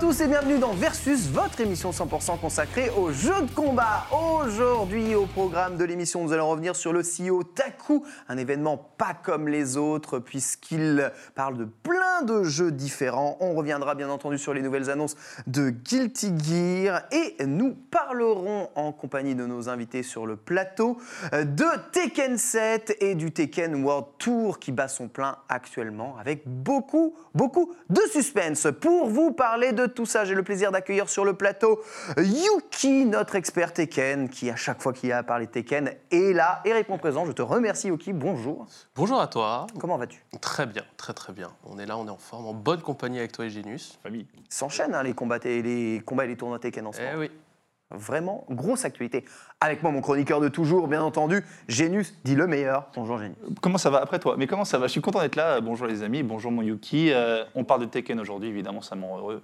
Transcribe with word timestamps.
Tous 0.00 0.20
et 0.20 0.28
bienvenue 0.28 0.58
dans 0.58 0.74
Versus, 0.74 1.28
votre 1.28 1.60
émission 1.60 1.90
100% 1.90 2.38
consacrée 2.38 2.88
aux 2.90 3.10
jeux 3.10 3.42
de 3.42 3.50
combat. 3.52 4.06
Aujourd'hui, 4.12 5.16
au 5.16 5.26
programme 5.26 5.76
de 5.76 5.84
l'émission, 5.84 6.22
nous 6.22 6.32
allons 6.32 6.48
revenir 6.48 6.76
sur 6.76 6.92
le 6.92 7.00
CEO 7.00 7.42
Taku, 7.42 8.04
un 8.28 8.36
événement 8.36 8.76
pas 8.76 9.14
comme 9.20 9.48
les 9.48 9.76
autres 9.76 10.20
puisqu'il 10.20 11.10
parle 11.34 11.56
de 11.56 11.64
plein 11.64 12.22
de 12.22 12.44
jeux 12.44 12.70
différents. 12.70 13.36
On 13.40 13.54
reviendra 13.54 13.96
bien 13.96 14.08
entendu 14.08 14.38
sur 14.38 14.54
les 14.54 14.62
nouvelles 14.62 14.88
annonces 14.88 15.16
de 15.48 15.70
Guilty 15.70 16.32
Gear 16.38 17.02
et 17.10 17.44
nous 17.44 17.74
parlerons 17.90 18.68
en 18.76 18.92
compagnie 18.92 19.34
de 19.34 19.46
nos 19.46 19.68
invités 19.68 20.04
sur 20.04 20.26
le 20.26 20.36
plateau 20.36 20.98
de 21.32 21.90
Tekken 21.90 22.38
7 22.38 22.98
et 23.00 23.16
du 23.16 23.32
Tekken 23.32 23.82
World 23.82 24.06
Tour 24.18 24.60
qui 24.60 24.70
bat 24.70 24.86
son 24.86 25.08
plein 25.08 25.38
actuellement 25.48 26.16
avec 26.20 26.42
beaucoup, 26.46 27.16
beaucoup 27.34 27.72
de 27.90 28.00
suspense. 28.12 28.68
Pour 28.80 29.08
vous 29.08 29.32
parler 29.32 29.72
de 29.72 29.87
tout 29.94 30.06
ça, 30.06 30.24
j'ai 30.24 30.34
le 30.34 30.42
plaisir 30.42 30.72
d'accueillir 30.72 31.08
sur 31.08 31.24
le 31.24 31.34
plateau 31.34 31.82
Yuki, 32.16 33.04
notre 33.06 33.34
expert 33.36 33.72
Tekken, 33.72 34.28
qui 34.28 34.50
à 34.50 34.56
chaque 34.56 34.80
fois 34.82 34.92
qu'il 34.92 35.08
y 35.08 35.12
a 35.12 35.18
à 35.18 35.22
parler 35.22 35.46
Tekken 35.46 35.92
est 36.10 36.32
là 36.32 36.60
et 36.64 36.72
répond 36.72 36.98
présent. 36.98 37.24
Je 37.26 37.32
te 37.32 37.42
remercie 37.42 37.88
Yuki, 37.88 38.12
bonjour. 38.12 38.66
Bonjour 38.94 39.20
à 39.20 39.26
toi. 39.26 39.66
Comment 39.78 39.96
vas-tu? 39.96 40.24
Très 40.40 40.66
bien, 40.66 40.82
très 40.96 41.12
très 41.14 41.32
bien. 41.32 41.50
On 41.64 41.78
est 41.78 41.86
là, 41.86 41.96
on 41.98 42.06
est 42.06 42.10
en 42.10 42.16
forme, 42.18 42.46
en 42.46 42.54
bonne 42.54 42.80
compagnie 42.82 43.18
avec 43.18 43.32
toi 43.32 43.46
et 43.46 43.50
Genius. 43.50 43.98
Famille. 44.02 44.26
S'enchaînent 44.48 44.94
hein, 44.94 45.02
les, 45.02 45.14
combats, 45.14 45.38
et 45.44 45.62
les 45.62 46.02
combats 46.04 46.24
et 46.24 46.28
les 46.28 46.36
tournois 46.36 46.58
Tekken 46.58 46.86
en 46.86 46.92
ce 46.92 47.00
Eh 47.00 47.06
moment. 47.06 47.18
oui. 47.20 47.30
Vraiment, 47.90 48.44
grosse 48.50 48.84
actualité. 48.84 49.24
Avec 49.62 49.82
moi, 49.82 49.90
mon 49.90 50.02
chroniqueur 50.02 50.40
de 50.42 50.48
toujours, 50.48 50.88
bien 50.88 51.02
entendu, 51.02 51.42
Génus, 51.68 52.12
dit 52.22 52.34
le 52.34 52.46
meilleur. 52.46 52.90
Bonjour 52.94 53.18
Génus. 53.18 53.38
Comment 53.62 53.78
ça 53.78 53.88
va 53.88 54.02
après 54.02 54.18
toi? 54.18 54.34
Mais 54.36 54.46
comment 54.46 54.66
ça 54.66 54.76
va? 54.76 54.88
Je 54.88 54.92
suis 54.92 55.00
content 55.00 55.20
d'être 55.22 55.36
là. 55.36 55.62
Bonjour 55.62 55.86
les 55.86 56.02
amis, 56.02 56.22
bonjour 56.22 56.52
mon 56.52 56.60
Yuki. 56.60 57.10
Euh, 57.12 57.44
on 57.54 57.64
parle 57.64 57.80
de 57.80 57.86
Tekken 57.86 58.20
aujourd'hui, 58.20 58.50
évidemment, 58.50 58.82
ça 58.82 58.94
me 58.94 59.04
rend 59.06 59.16
heureux. 59.16 59.42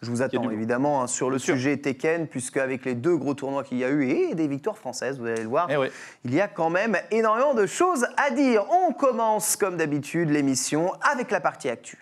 Je 0.00 0.10
vous 0.10 0.22
attends 0.22 0.48
évidemment 0.50 1.02
hein, 1.02 1.06
sur 1.08 1.28
le 1.28 1.38
sujet 1.38 1.76
Tekken, 1.76 2.28
puisque 2.28 2.56
avec 2.56 2.84
les 2.84 2.94
deux 2.94 3.16
gros 3.16 3.34
tournois 3.34 3.64
qu'il 3.64 3.78
y 3.78 3.84
a 3.84 3.88
eu 3.88 4.08
et 4.08 4.34
des 4.34 4.46
victoires 4.46 4.78
françaises, 4.78 5.18
vous 5.18 5.26
allez 5.26 5.42
le 5.42 5.48
voir, 5.48 5.68
Eh 5.70 5.90
il 6.24 6.34
y 6.34 6.40
a 6.40 6.46
quand 6.46 6.70
même 6.70 6.96
énormément 7.10 7.54
de 7.54 7.66
choses 7.66 8.06
à 8.16 8.30
dire. 8.30 8.64
On 8.70 8.92
commence 8.92 9.56
comme 9.56 9.76
d'habitude 9.76 10.30
l'émission 10.30 10.92
avec 11.00 11.30
la 11.30 11.40
partie 11.40 11.68
actu. 11.68 11.98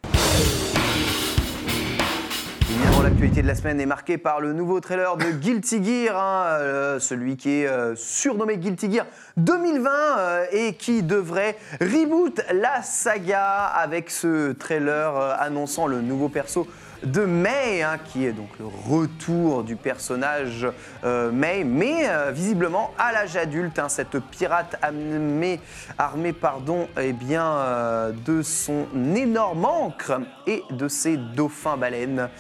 L'actualité 3.06 3.40
de 3.40 3.46
la 3.46 3.54
semaine 3.54 3.80
est 3.80 3.86
marquée 3.86 4.18
par 4.18 4.40
le 4.40 4.52
nouveau 4.52 4.80
trailer 4.80 5.16
de 5.16 5.30
Guilty 5.30 5.84
Gear, 5.84 6.20
hein, 6.20 6.46
euh, 6.58 6.98
celui 6.98 7.36
qui 7.36 7.60
est 7.60 7.68
euh, 7.68 7.94
surnommé 7.94 8.56
Guilty 8.58 8.92
Gear 8.92 9.06
2020 9.36 9.90
euh, 10.18 10.44
et 10.50 10.74
qui 10.74 11.04
devrait 11.04 11.56
reboot 11.80 12.40
la 12.52 12.82
saga 12.82 13.66
avec 13.66 14.10
ce 14.10 14.50
trailer 14.54 15.16
annonçant 15.38 15.86
le 15.86 16.00
nouveau 16.00 16.28
perso 16.28 16.66
de 17.04 17.20
Mei, 17.20 17.82
hein, 17.82 17.98
qui 18.04 18.26
est 18.26 18.32
donc 18.32 18.48
le 18.58 18.64
retour 18.64 19.62
du 19.62 19.76
personnage 19.76 20.66
Mei, 21.04 21.62
mais 21.62 22.08
visiblement 22.32 22.90
à 22.98 23.12
l'âge 23.12 23.36
adulte, 23.36 23.78
hein, 23.78 23.90
cette 23.90 24.18
pirate 24.18 24.76
armée, 24.80 25.60
armée 25.98 26.32
pardon, 26.32 26.88
eh 26.98 27.12
bien, 27.12 28.12
de 28.24 28.40
son 28.40 28.86
énorme 29.14 29.66
encre 29.66 30.20
et 30.46 30.62
de 30.70 30.88
ses 30.88 31.18
dauphins 31.18 31.76
baleines 31.76 32.30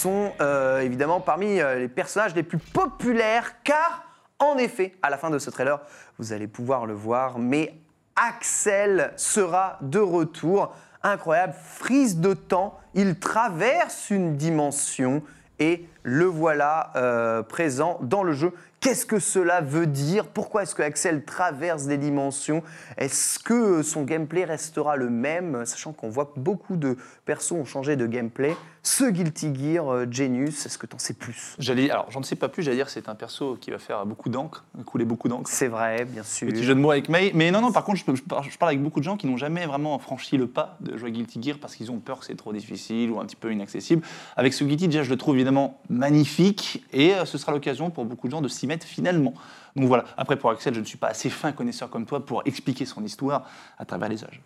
sont 0.00 0.32
euh, 0.40 0.80
évidemment 0.80 1.20
parmi 1.20 1.60
euh, 1.60 1.78
les 1.78 1.88
personnages 1.88 2.34
les 2.34 2.42
plus 2.42 2.58
populaires, 2.58 3.62
car 3.64 4.04
en 4.38 4.56
effet, 4.56 4.94
à 5.02 5.10
la 5.10 5.18
fin 5.18 5.28
de 5.28 5.38
ce 5.38 5.50
trailer, 5.50 5.78
vous 6.18 6.32
allez 6.32 6.46
pouvoir 6.46 6.86
le 6.86 6.94
voir, 6.94 7.38
mais 7.38 7.74
Axel 8.16 9.12
sera 9.16 9.76
de 9.82 9.98
retour. 9.98 10.74
Incroyable, 11.02 11.54
frise 11.62 12.18
de 12.18 12.32
temps, 12.32 12.78
il 12.94 13.18
traverse 13.18 14.08
une 14.08 14.36
dimension 14.36 15.22
et 15.58 15.86
le 16.02 16.24
voilà 16.24 16.90
euh, 16.96 17.42
présent 17.42 17.98
dans 18.00 18.22
le 18.22 18.32
jeu. 18.32 18.52
Qu'est-ce 18.80 19.04
que 19.04 19.18
cela 19.18 19.60
veut 19.60 19.86
dire? 19.86 20.26
Pourquoi 20.26 20.62
est-ce 20.62 20.74
que 20.74 20.82
Axel 20.82 21.22
traverse 21.24 21.84
des 21.84 21.98
dimensions? 21.98 22.62
Est-ce 22.96 23.38
que 23.38 23.82
son 23.82 24.04
gameplay 24.04 24.44
restera 24.44 24.96
le 24.96 25.10
même? 25.10 25.66
Sachant 25.66 25.92
qu'on 25.92 26.08
voit 26.08 26.24
que 26.24 26.40
beaucoup 26.40 26.76
de 26.76 26.96
persos 27.26 27.52
ont 27.52 27.66
changé 27.66 27.96
de 27.96 28.06
gameplay. 28.06 28.56
Ce 28.82 29.04
Guilty 29.04 29.54
Gear, 29.54 29.86
euh, 29.92 30.06
Genius, 30.10 30.64
est-ce 30.64 30.78
que 30.78 30.86
tu 30.86 30.96
en 30.96 30.98
sais 30.98 31.12
plus? 31.12 31.54
J'allais, 31.58 31.90
alors 31.90 32.10
j'en 32.10 32.22
sais 32.22 32.34
pas 32.34 32.48
plus, 32.48 32.62
j'allais 32.62 32.78
dire 32.78 32.86
que 32.86 32.92
c'est 32.92 33.10
un 33.10 33.14
perso 33.14 33.58
qui 33.60 33.70
va 33.70 33.78
faire 33.78 34.06
beaucoup 34.06 34.30
d'encre, 34.30 34.64
couler 34.86 35.04
beaucoup 35.04 35.28
d'encre. 35.28 35.50
C'est 35.52 35.68
vrai, 35.68 36.06
bien 36.06 36.22
sûr. 36.22 36.48
Petit 36.48 36.64
jeu 36.64 36.74
de 36.74 36.80
mots 36.80 36.90
avec 36.90 37.10
Mei. 37.10 37.30
Mais 37.34 37.50
non, 37.50 37.60
non, 37.60 37.72
par 37.72 37.84
contre, 37.84 37.98
je, 37.98 38.04
peux- 38.06 38.14
je 38.16 38.22
parle, 38.22 38.44
je 38.50 38.56
parle 38.56 38.70
avec 38.70 38.82
beaucoup 38.82 39.00
de 39.00 39.04
gens 39.04 39.18
qui 39.18 39.26
n'ont 39.26 39.36
jamais 39.36 39.66
vraiment 39.66 39.98
franchi 39.98 40.38
le 40.38 40.46
pas 40.46 40.78
de 40.80 40.96
jouer 40.96 41.08
à 41.08 41.12
Guilty 41.12 41.42
Gear 41.42 41.58
parce 41.60 41.76
qu'ils 41.76 41.90
ont 41.90 41.98
peur 41.98 42.20
que 42.20 42.24
c'est 42.24 42.36
trop 42.36 42.54
difficile 42.54 43.10
ou 43.10 43.20
un 43.20 43.26
petit 43.26 43.36
peu 43.36 43.52
inaccessible. 43.52 44.02
Avec 44.36 44.54
ce 44.54 44.64
Guilty, 44.64 44.88
déjà, 44.88 45.02
je 45.02 45.10
le 45.10 45.18
trouve 45.18 45.34
évidemment 45.34 45.78
magnifique 45.90 46.82
et 46.94 47.12
euh, 47.14 47.26
ce 47.26 47.36
sera 47.36 47.52
l'occasion 47.52 47.90
pour 47.90 48.06
beaucoup 48.06 48.28
de 48.28 48.32
gens 48.32 48.40
de 48.40 48.48
s'y 48.48 48.66
mettre 48.66 48.86
finalement. 48.86 49.34
Donc 49.76 49.88
voilà. 49.88 50.04
Après, 50.16 50.36
pour 50.36 50.48
Axel, 50.50 50.74
je 50.74 50.80
ne 50.80 50.84
suis 50.86 50.98
pas 50.98 51.08
assez 51.08 51.28
fin 51.28 51.52
connaisseur 51.52 51.90
comme 51.90 52.06
toi 52.06 52.24
pour 52.24 52.42
expliquer 52.46 52.86
son 52.86 53.04
histoire 53.04 53.46
à 53.78 53.84
travers 53.84 54.08
les 54.08 54.24
âges. 54.24 54.40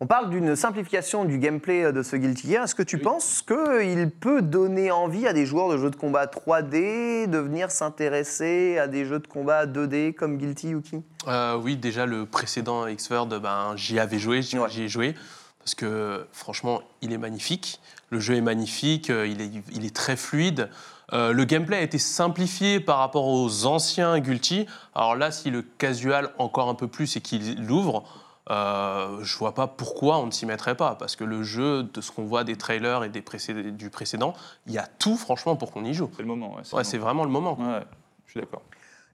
On 0.00 0.06
parle 0.06 0.28
d'une 0.28 0.56
simplification 0.56 1.24
du 1.24 1.38
gameplay 1.38 1.90
de 1.90 2.02
ce 2.02 2.16
Guilty 2.16 2.50
Gear. 2.52 2.64
Est-ce 2.64 2.74
que 2.74 2.82
tu 2.82 2.98
penses 2.98 3.42
qu'il 3.42 4.10
peut 4.10 4.42
donner 4.42 4.90
envie 4.90 5.26
à 5.26 5.32
des 5.32 5.46
joueurs 5.46 5.70
de 5.70 5.78
jeux 5.78 5.88
de 5.90 5.96
combat 5.96 6.26
3D 6.26 7.26
de 7.30 7.38
venir 7.38 7.70
s'intéresser 7.70 8.76
à 8.78 8.88
des 8.88 9.06
jeux 9.06 9.20
de 9.20 9.26
combat 9.26 9.64
2D 9.64 10.12
comme 10.12 10.36
Guilty 10.36 10.68
Yuki? 10.68 10.96
Euh, 11.28 11.56
oui, 11.56 11.76
déjà 11.76 12.04
le 12.04 12.26
précédent 12.26 12.86
X-Word, 12.86 13.28
ben, 13.40 13.72
j'y 13.76 13.98
avais 13.98 14.18
joué, 14.18 14.42
j'y 14.42 14.58
Ouais. 14.58 14.68
ai 14.78 14.88
joué. 14.88 15.14
Parce 15.60 15.74
que 15.74 16.26
franchement, 16.30 16.82
il 17.00 17.12
est 17.14 17.18
magnifique. 17.18 17.80
Le 18.10 18.20
jeu 18.20 18.34
est 18.36 18.40
magnifique, 18.42 19.08
euh, 19.10 19.26
il 19.26 19.40
est, 19.40 19.50
il 19.72 19.84
est 19.86 19.96
très 19.96 20.14
fluide. 20.16 20.68
Euh, 21.14 21.32
le 21.32 21.44
gameplay 21.44 21.78
a 21.78 21.80
été 21.80 21.98
simplifié 21.98 22.80
par 22.80 22.98
rapport 22.98 23.26
aux 23.26 23.64
anciens 23.64 24.18
Guilty. 24.20 24.66
Alors 24.94 25.16
là, 25.16 25.30
si 25.30 25.50
le 25.50 25.62
casual 25.62 26.28
encore 26.38 26.68
un 26.68 26.74
peu 26.74 26.86
plus 26.86 27.16
et 27.16 27.20
qu'il 27.20 27.64
l'ouvre, 27.66 28.04
euh, 28.50 29.18
je 29.22 29.36
vois 29.36 29.54
pas 29.54 29.66
pourquoi 29.66 30.18
on 30.18 30.26
ne 30.26 30.30
s'y 30.30 30.46
mettrait 30.46 30.76
pas. 30.76 30.94
Parce 30.94 31.16
que 31.16 31.24
le 31.24 31.42
jeu, 31.42 31.82
de 31.82 32.00
ce 32.00 32.10
qu'on 32.12 32.24
voit 32.24 32.44
des 32.44 32.56
trailers 32.56 33.04
et 33.04 33.08
des 33.08 33.22
précéd- 33.22 33.76
du 33.76 33.90
précédent, 33.90 34.34
il 34.66 34.72
y 34.72 34.78
a 34.78 34.86
tout 34.98 35.16
franchement 35.16 35.56
pour 35.56 35.72
qu'on 35.72 35.84
y 35.84 35.94
joue. 35.94 36.10
C'est 36.16 36.22
le 36.22 36.28
moment. 36.28 36.54
Ouais, 36.56 36.62
Ouais, 36.72 36.84
c'est 36.84 36.98
vraiment 36.98 37.24
le 37.24 37.30
moment. 37.30 37.58
Ouais, 37.58 37.82
je 38.26 38.32
suis 38.32 38.40
d'accord. 38.40 38.62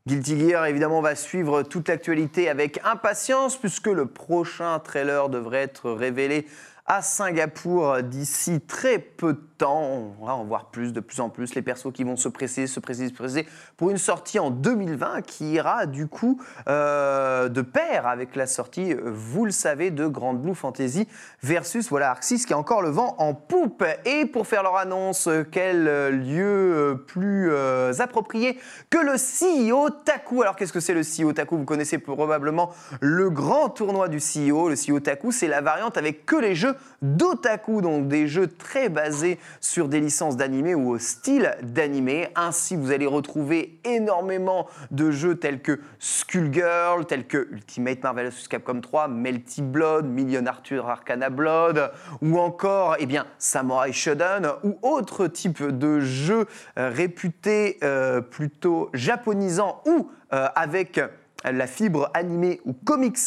Guilty 0.07 0.37
Gear, 0.51 0.67
évidemment, 0.67 1.01
va 1.01 1.15
suivre 1.15 1.63
toute 1.63 1.89
l'actualité 1.89 2.49
avec 2.49 2.81
impatience 2.85 3.57
puisque 3.57 3.87
le 3.87 4.07
prochain 4.07 4.79
trailer 4.81 5.29
devrait 5.29 5.63
être 5.63 5.93
révélé 5.93 6.47
à 6.87 7.01
Singapour 7.01 8.03
d'ici 8.03 8.61
très 8.61 8.99
peu 8.99 9.35
de 9.35 9.41
temps. 9.57 9.83
On 10.21 10.27
va 10.27 10.35
en 10.35 10.45
voir 10.45 10.71
plus, 10.71 10.93
de 10.93 11.01
plus 11.01 11.21
en 11.21 11.29
plus, 11.29 11.55
les 11.55 11.63
persos 11.63 11.93
qui 11.93 12.03
vont 12.03 12.17
se 12.17 12.29
presser, 12.29 12.67
se 12.67 12.81
presser, 12.81 13.09
se 13.09 13.13
presser 13.13 13.47
pour 13.77 13.91
une 13.91 13.99
sortie 13.99 14.41
en 14.41 14.51
2020 14.51 15.23
qui 15.23 15.53
ira 15.53 15.87
du 15.87 16.09
coup 16.09 16.43
euh, 16.69 17.49
de 17.49 17.63
pair 17.63 18.07
avec 18.07 18.35
la 18.35 18.47
sortie, 18.47 18.95
vous 19.05 19.45
le 19.45 19.53
savez, 19.53 19.91
de 19.91 20.07
Grand 20.07 20.35
Blue 20.35 20.55
Fantasy 20.55 21.07
versus 21.43 21.89
voilà 21.89 22.11
Arc 22.11 22.25
6 22.25 22.47
qui 22.47 22.53
a 22.53 22.59
encore 22.59 22.83
le 22.83 22.91
vent 22.91 23.15
en 23.19 23.35
poupe. 23.35 23.85
Et 24.05 24.27
pour 24.27 24.47
faire 24.49 24.65
leur 24.65 24.77
annonce, 24.77 25.29
quel 25.53 25.85
lieu 25.85 26.43
euh, 26.45 26.95
plus 26.95 27.51
euh, 27.53 27.93
approprié 28.01 28.59
que 28.91 28.99
le 28.99 29.15
CEO 29.15 29.91
Taku. 29.91 30.43
Alors 30.43 30.57
qu'est-ce 30.57 30.73
que 30.73 30.81
c'est 30.81 30.95
le 30.95 31.03
CEO 31.03 31.33
Taku? 31.33 31.57
Vous 31.57 31.65
connaissez 31.65 31.99
probablement 31.99 32.71
le 33.01 33.31
grand 33.31 33.69
tournoi 33.69 34.09
du 34.09 34.19
CEO. 34.19 34.69
Le 34.69 34.75
CEO 34.75 34.99
Taku, 35.01 35.31
c'est 35.31 35.49
la 35.49 35.61
variante 35.61 35.97
avec 35.97 36.27
que 36.27 36.37
les 36.37 36.55
jeux 36.55 36.72
d'otaku, 37.03 37.83
donc 37.83 38.09
des 38.09 38.27
jeux 38.27 38.47
très 38.47 38.89
basés 38.89 39.39
sur 39.61 39.89
des 39.89 40.01
licences 40.01 40.37
d'animé 40.37 40.75
ou 40.75 40.91
au 40.91 40.99
style 40.99 41.57
d'animé. 41.63 42.29
Ainsi, 42.35 42.77
vous 42.77 42.93
allez 42.93 43.07
retrouver 43.07 43.79
énormément 43.85 44.67
de 44.91 45.11
jeux 45.11 45.37
tels 45.37 45.61
que 45.61 45.81
Skullgirl, 45.99 47.07
tels 47.07 47.27
que 47.27 47.49
Ultimate 47.51 48.03
Marvel 48.03 48.29
vs 48.29 48.49
Capcom 48.49 48.81
3, 48.81 49.09
Melty 49.09 49.63
Blood, 49.63 50.07
Million 50.07 50.47
Arthur 50.47 50.89
Arcana 50.89 51.31
Blood, 51.31 51.93
ou 52.21 52.39
encore 52.39 52.97
eh 52.99 53.07
bien, 53.07 53.27
Samurai 53.39 53.93
Shodown, 53.93 54.53
ou 54.63 54.79
autres 54.83 55.27
types 55.27 55.63
de 55.63 56.01
jeux 56.01 56.47
euh, 56.79 56.91
réputés 56.91 57.79
euh, 57.83 58.21
plutôt 58.21 58.91
japonisants 58.95 59.83
ou 59.87 60.11
euh, 60.33 60.49
avec 60.55 61.01
la 61.45 61.67
fibre 61.67 62.11
animée 62.15 62.61
ou 62.65 62.73
comics 62.73 63.19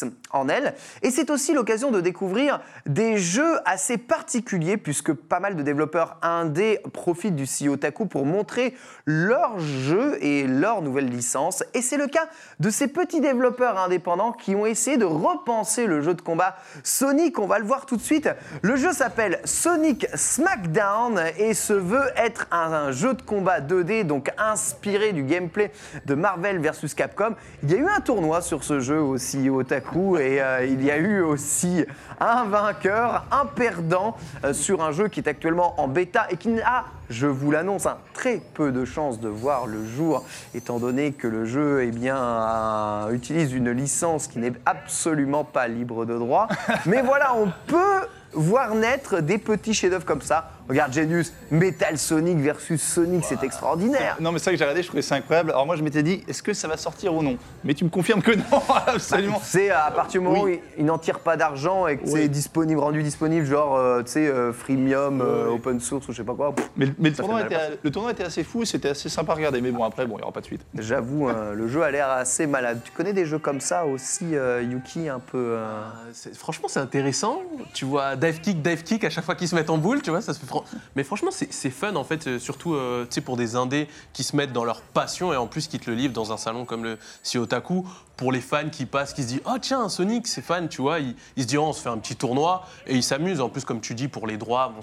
elle. 0.48 0.74
Et 1.02 1.12
c'est 1.12 1.30
aussi 1.30 1.54
l'occasion 1.54 1.92
de 1.92 2.02
découvrir 2.02 2.62
des 2.86 3.18
jeux 3.18 3.58
assez 3.66 3.98
particuliers, 3.98 4.78
puisque 4.78 5.14
pas 5.14 5.40
mal 5.40 5.56
de 5.56 5.64
développeurs 5.64 6.18
indés 6.22 6.80
profitent 6.94 7.36
du 7.36 7.46
CEO 7.46 7.78
Taku 7.78 8.06
pour 8.06 8.26
montrer 8.26 8.76
leurs 9.06 9.60
jeux 9.60 10.18
et 10.24 10.48
leurs 10.48 10.82
nouvelles 10.82 11.10
licences. 11.10 11.64
Et 11.74 11.82
c'est 11.82 11.98
le 11.98 12.08
cas 12.08 12.28
de 12.60 12.70
ces 12.70 12.88
petits 12.88 13.22
développeurs 13.22 13.78
indépendants 13.78 14.32
qui 14.32 14.56
ont 14.56 14.66
essayé 14.66 14.98
de 14.98 15.06
repenser 15.06 15.86
le 15.86 16.02
jeu 16.02 16.14
de 16.14 16.22
combat 16.22 16.56
Sonic. 16.84 17.40
On 17.40 17.48
va 17.48 17.60
le 17.60 17.66
voir 17.66 17.86
tout 17.86 17.98
de 17.98 18.02
suite. 18.02 18.30
Le 18.62 18.76
jeu 18.76 18.92
s'appelle 18.92 19.40
Sonic 19.46 20.08
Smackdown 20.14 21.22
et 21.38 21.54
se 21.54 21.74
veut 21.74 22.10
être 22.18 22.48
un, 22.52 22.92
jeu 22.92 23.14
de 23.14 23.22
combat 23.22 23.62
2D, 23.62 24.04
donc 24.04 24.32
inspiré 24.38 25.14
du 25.14 25.24
gameplay 25.24 25.72
de 26.06 26.16
Marvel 26.16 26.60
vs 26.60 26.94
Capcom. 26.96 27.36
Il 27.64 27.72
y 27.72 27.76
a 27.76 27.78
eu 27.78 27.88
un 27.88 28.02
tournoi 28.02 28.42
sur 28.42 28.64
ce 28.64 28.80
jeu 28.80 29.00
aussi 29.00 29.50
Otaku 29.50 30.18
et 30.18 30.25
euh, 30.26 30.66
il 30.66 30.84
y 30.84 30.92
a 30.92 30.98
eu 30.98 31.22
aussi 31.22 31.86
un 32.20 32.46
vainqueur, 32.46 33.26
un 33.32 33.46
perdant 33.46 34.16
euh, 34.44 34.54
sur 34.54 34.84
un 34.84 34.92
jeu 34.92 35.08
qui 35.08 35.20
est 35.20 35.28
actuellement 35.28 35.80
en 35.80 35.88
bêta 35.88 36.28
et 36.30 36.38
qui 36.38 36.50
n'a, 36.50 36.86
je 37.10 37.28
vous 37.28 37.52
l'annonce, 37.52 37.86
hein, 37.86 37.98
très 38.14 38.42
peu 38.54 38.72
de 38.72 38.86
chances 38.86 39.20
de 39.20 39.30
voir 39.30 39.68
le 39.68 39.86
jour 39.86 40.26
étant 40.54 40.80
donné 40.80 41.12
que 41.12 41.28
le 41.28 41.46
jeu 41.46 41.84
eh 41.84 41.92
bien, 41.92 42.18
euh, 42.18 43.12
utilise 43.12 43.54
une 43.54 43.72
licence 43.72 44.28
qui 44.28 44.40
n'est 44.40 44.54
absolument 44.66 45.44
pas 45.44 45.68
libre 45.68 46.06
de 46.06 46.18
droit. 46.18 46.48
Mais 46.86 47.02
voilà, 47.02 47.36
on 47.36 47.52
peut 47.68 48.08
voir 48.34 48.76
naître 48.76 49.22
des 49.22 49.38
petits 49.38 49.74
chefs-d'œuvre 49.74 50.06
comme 50.06 50.22
ça. 50.22 50.52
Regarde 50.68 50.94
Genius, 50.94 51.32
Metal 51.52 51.98
Sonic 51.98 52.38
versus 52.40 52.82
Sonic, 52.82 53.24
c'est 53.26 53.44
extraordinaire. 53.44 54.18
Non, 54.20 54.32
mais 54.32 54.40
c'est 54.40 54.46
vrai 54.46 54.54
que 54.54 54.58
j'ai 54.60 54.64
regardé, 54.66 54.82
je 54.82 54.88
trouvais 54.88 55.02
ça 55.02 55.16
incroyable. 55.16 55.52
Alors 55.52 55.66
moi, 55.66 55.76
je 55.76 55.84
m'étais 55.84 56.02
dit, 56.04 56.24
est-ce 56.28 56.42
que 56.42 56.54
ça 56.54 56.68
va 56.68 56.76
sortir 56.78 57.14
ou 57.14 57.22
non? 57.22 57.38
Mais 57.64 57.74
tu 57.74 57.84
me 57.84 57.90
confirmes 57.90 58.22
que 58.22 58.32
non, 58.32 58.44
absolument. 58.88 59.40
C'est 59.44 59.70
à 59.70 59.92
partir 59.92 60.22
du 60.22 60.28
moment 60.28 60.42
Oui. 60.44 60.60
où 60.78 60.80
ils 60.80 60.86
n'en 60.86 60.98
tirent 60.98 61.20
pas 61.20 61.38
d'argent 61.38 61.88
et 61.88 61.98
que 61.98 62.04
Oui. 62.06 62.12
c'est 62.14 62.28
disponible, 62.30 62.80
rendu 62.80 63.04
disponible, 63.04 63.46
genre, 63.46 63.76
euh, 63.76 64.02
tu 64.04 64.12
sais, 64.14 64.28
euh, 64.28 64.52
freemium, 64.54 65.22
euh, 65.22 65.48
Oui. 65.50 65.56
open 65.56 65.80
source 65.80 66.08
ou 66.08 66.12
je 66.14 66.18
sais 66.18 66.24
pas 66.24 66.34
quoi. 66.34 66.54
pff, 66.56 66.70
Mais, 66.78 66.88
mais 66.98 67.10
le, 67.10 67.16
Ça 67.16 67.24
tournoi 67.24 67.42
était, 67.42 67.56
mal 67.56 67.78
le 67.84 67.92
tournoi 67.92 68.12
était 68.12 68.24
assez 68.24 68.44
fou, 68.44 68.66
c'était 68.66 68.90
assez 68.90 69.10
sympa 69.10 69.34
à 69.34 69.36
regarder. 69.36 69.62
Mais 69.62 69.72
bon, 69.72 69.84
après, 69.84 70.06
bon, 70.06 70.16
il 70.16 70.18
n'y 70.18 70.24
aura 70.24 70.32
pas 70.32 70.42
de 70.42 70.46
suite. 70.46 70.62
J'avoue, 70.78 71.28
hein, 71.28 71.52
le 71.54 71.68
jeu 71.68 71.84
a 71.84 71.92
l'air 71.92 72.10
assez 72.10 72.48
malade. 72.48 72.80
Tu 72.84 72.92
connais 72.92 73.14
des 73.14 73.26
jeux 73.26 73.40
comme 73.40 73.60
ça 73.62 73.86
aussi, 73.86 74.36
euh, 74.36 74.64
Yuki, 74.64 75.10
un 75.10 75.20
peu. 75.20 75.38
euh, 75.38 75.56
Euh, 75.66 75.84
c'est- 76.14 76.36
Franchement, 76.36 76.68
c'est 76.70 76.80
intéressant. 76.80 77.42
Tu 77.74 77.86
vois, 77.86 78.16
dive 78.16 78.40
kick, 78.42 78.62
dive 78.62 78.84
kick 78.84 79.04
à 79.04 79.10
chaque 79.10 79.26
fois 79.26 79.36
qu'ils 79.36 79.48
se 79.48 79.56
mettent 79.56 79.70
en 79.70 79.78
boule, 79.78 80.02
tu 80.02 80.10
vois, 80.10 80.22
ça 80.22 80.34
se 80.34 80.40
fait. 80.40 80.46
Mais 80.96 81.04
franchement, 81.04 81.32
c'est 81.32 81.70
fun 81.70 81.96
en 81.96 82.04
fait, 82.04 82.28
euh, 82.28 82.40
surtout 82.40 82.74
euh, 82.76 83.06
pour 83.24 83.38
des 83.38 83.56
indés 83.56 83.88
qui 84.14 84.24
se 84.24 84.36
mettent 84.36 84.54
dans 84.54 84.66
leur 84.66 84.82
passion 84.82 85.34
et 85.34 85.36
en 85.36 85.48
plus 85.48 85.68
qui 85.68 85.80
te 85.80 85.90
le 85.90 85.96
livrent 85.96 86.14
dans 86.14 86.32
un 86.32 86.38
salon 86.38 86.66
comme 86.66 86.84
le 86.84 86.98
Siotaku. 87.24 87.86
Pour 88.18 88.32
les 88.32 88.40
fans 88.40 88.70
qui 88.72 88.86
passent, 88.86 89.14
qui 89.14 89.24
se 89.24 89.28
disent 89.28 89.42
Oh 89.46 89.58
tiens, 89.62 89.90
Sonic, 89.90 90.26
c'est 90.28 90.42
fan, 90.42 90.70
tu 90.70 90.82
vois, 90.82 91.00
ils, 91.00 91.16
se 91.38 91.48
diront 91.48 91.68
On 91.68 91.74
se 91.74 91.82
fait 91.82 91.90
un 91.90 91.98
petit 91.98 92.16
tournoi 92.16 92.66
et 92.88 92.96
ils 92.96 93.04
s'amusent. 93.04 93.42
En 93.42 93.50
plus, 93.50 93.66
comme 93.66 93.82
tu 93.82 93.94
dis, 93.94 94.08
pour 94.08 94.26
les 94.26 94.38
droits, 94.38 94.74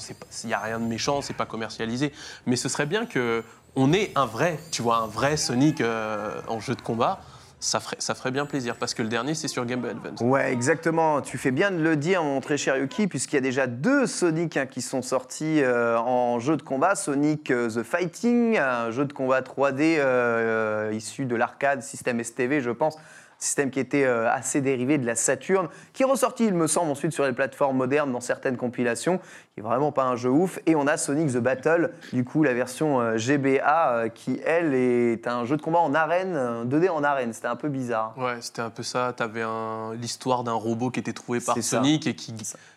il 0.45 0.47
n'y 0.47 0.53
a 0.53 0.59
rien 0.59 0.79
de 0.79 0.85
méchant, 0.85 1.23
c'est 1.23 1.33
pas 1.33 1.47
commercialisé. 1.47 2.13
Mais 2.45 2.57
ce 2.57 2.69
serait 2.69 2.85
bien 2.85 3.07
que 3.07 3.43
on 3.75 3.93
ait 3.93 4.13
un 4.15 4.27
vrai, 4.27 4.59
tu 4.71 4.83
vois, 4.83 4.99
un 4.99 5.07
vrai 5.07 5.37
Sonic 5.37 5.81
euh, 5.81 6.41
en 6.49 6.61
jeu 6.61 6.75
de 6.75 6.83
combat. 6.83 7.21
Ça 7.63 7.81
ferait, 7.81 8.33
bien 8.33 8.45
plaisir 8.45 8.75
parce 8.75 8.93
que 8.93 9.03
le 9.03 9.09
dernier, 9.09 9.35
c'est 9.35 9.47
sur 9.47 9.65
Game 9.65 9.81
Boy 9.81 9.91
Advance. 9.91 10.21
Ouais, 10.21 10.53
exactement. 10.53 11.23
Tu 11.23 11.39
fais 11.39 11.53
bien 11.53 11.71
de 11.71 11.81
le 11.81 11.97
dire, 11.97 12.25
mon 12.25 12.41
très 12.41 12.57
cher 12.57 12.77
Yuki, 12.77 13.07
puisqu'il 13.07 13.37
y 13.37 13.39
a 13.39 13.41
déjà 13.43 13.69
deux 13.69 14.09
Sonic 14.09 14.57
hein, 14.57 14.67
qui 14.67 14.83
sont 14.83 15.01
sortis 15.01 15.63
euh, 15.63 15.97
en 15.97 16.41
jeu 16.41 16.57
de 16.57 16.63
combat. 16.63 16.97
Sonic 16.97 17.53
euh, 17.53 17.71
The 17.71 17.85
Fighting, 17.85 18.59
un 18.59 18.91
jeu 18.91 19.05
de 19.05 19.13
combat 19.13 19.43
3D 19.43 19.99
euh, 19.99 20.03
euh, 20.03 20.93
issu 20.93 21.25
de 21.25 21.37
l'arcade 21.37 21.83
système 21.83 22.23
STV, 22.23 22.61
je 22.61 22.71
pense. 22.71 22.99
Système 23.43 23.71
qui 23.71 23.81
était 23.81 24.05
euh, 24.05 24.31
assez 24.31 24.61
dérivé 24.61 24.99
de 24.99 25.07
la 25.07 25.17
Saturn, 25.17 25.69
qui 25.93 26.05
est 26.05 26.07
ressorti, 26.07 26.47
il 26.47 26.55
me 26.55 26.69
semble, 26.69 26.93
ensuite 26.93 27.13
sur 27.13 27.25
les 27.25 27.33
plateformes 27.33 27.77
modernes 27.77 28.13
dans 28.13 28.21
certaines 28.21 28.57
compilations, 28.57 29.19
qui 29.53 29.61
est 29.61 29.63
vraiment 29.63 29.93
pas 29.93 30.05
un 30.05 30.17
jeu 30.17 30.31
ouf. 30.31 30.61
Et 30.67 30.77
on 30.77 30.87
a 30.87 30.97
Sonic 30.97 31.33
the 31.33 31.39
Battle, 31.39 31.91
du 32.13 32.25
coup 32.25 32.43
la 32.43 32.55
version 32.55 33.01
euh, 33.01 33.17
GBA, 33.17 33.95
euh, 33.95 34.09
qui 34.09 34.41
elle 34.47 34.75
est 34.75 35.27
un 35.27 35.45
jeu 35.45 35.57
de 35.57 35.63
combat 35.63 35.81
en 35.81 35.93
arène, 35.93 36.35
euh, 36.37 36.65
2D 36.65 36.89
en 36.89 37.03
arène. 37.03 37.33
C'était 37.33 37.49
un 37.49 37.57
peu 37.57 37.69
bizarre. 37.69 38.15
Ouais, 38.17 38.37
c'était 38.41 38.63
un 38.63 38.71
peu 38.71 38.83
ça. 38.83 39.13
T'avais 39.17 39.43
un... 39.43 39.95
l'histoire 39.95 40.45
d'un 40.45 40.53
robot 40.53 40.91
qui 40.91 41.01
était 41.01 41.13
trouvé 41.13 41.41
par 41.41 41.57
ça. 41.57 41.63
Sonic 41.63 42.07
et 42.07 42.15
qui. 42.15 42.33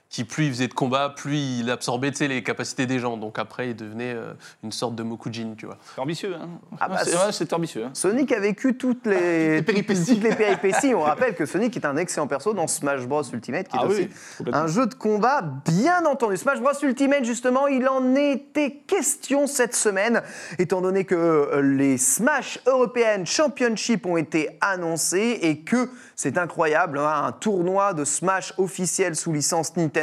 Qui, 0.09 0.23
plus 0.23 0.45
il 0.45 0.51
faisait 0.53 0.67
de 0.67 0.73
combat, 0.73 1.09
plus 1.09 1.37
il 1.37 1.69
absorbait 1.69 2.11
les 2.21 2.43
capacités 2.43 2.85
des 2.85 2.99
gens. 2.99 3.17
Donc 3.17 3.37
après, 3.39 3.71
il 3.71 3.75
devenait 3.75 4.13
euh, 4.13 4.33
une 4.63 4.71
sorte 4.71 4.95
de 4.95 5.03
Mokujin, 5.03 5.55
tu 5.57 5.65
vois. 5.65 5.77
C'est 5.95 5.99
ambitieux, 6.01 6.35
hein 6.35 6.47
Ah 6.79 6.87
bah, 6.87 6.99
C'est- 7.03 7.15
ouais, 7.43 7.53
ambitieux. 7.53 7.85
hein. 7.85 7.89
Sonic 7.93 8.31
a 8.31 8.39
vécu 8.39 8.77
toutes 8.77 9.05
les, 9.07 9.55
les 9.57 9.61
péripéties. 9.63 10.13
toutes 10.15 10.23
les 10.23 10.35
péripéties. 10.35 10.93
On 10.93 11.01
rappelle 11.01 11.35
que 11.35 11.45
Sonic 11.45 11.75
est 11.75 11.85
un 11.85 11.97
excellent 11.97 12.27
perso 12.27 12.53
dans 12.53 12.67
Smash 12.67 13.05
Bros 13.07 13.23
Ultimate, 13.23 13.67
qui 13.67 13.75
est 13.75 13.79
Ah 13.81 13.87
aussi 13.87 14.07
oui, 14.39 14.51
un 14.53 14.67
jeu 14.67 14.85
de 14.85 14.93
combat 14.93 15.41
bien 15.65 16.05
entendu. 16.05 16.37
Smash 16.37 16.61
Bros 16.61 16.71
Ultimate, 16.83 17.25
justement, 17.25 17.67
il 17.67 17.87
en 17.89 18.15
était 18.15 18.83
question 18.87 19.47
cette 19.47 19.75
semaine, 19.75 20.21
étant 20.59 20.81
donné 20.81 21.03
que 21.03 21.15
euh, 21.15 21.61
les 21.61 21.97
Smash 21.97 22.59
European 22.67 23.25
Championship 23.25 24.05
ont 24.05 24.17
été 24.17 24.49
annoncés 24.61 25.39
et 25.41 25.59
que 25.61 25.89
c'est 26.15 26.37
incroyable, 26.37 26.99
hein, 26.99 27.23
un 27.25 27.31
tournoi 27.33 27.93
de 27.93 28.05
Smash 28.05 28.53
officiel 28.57 29.15
sous 29.15 29.33
licence 29.33 29.75
Nintendo 29.75 29.94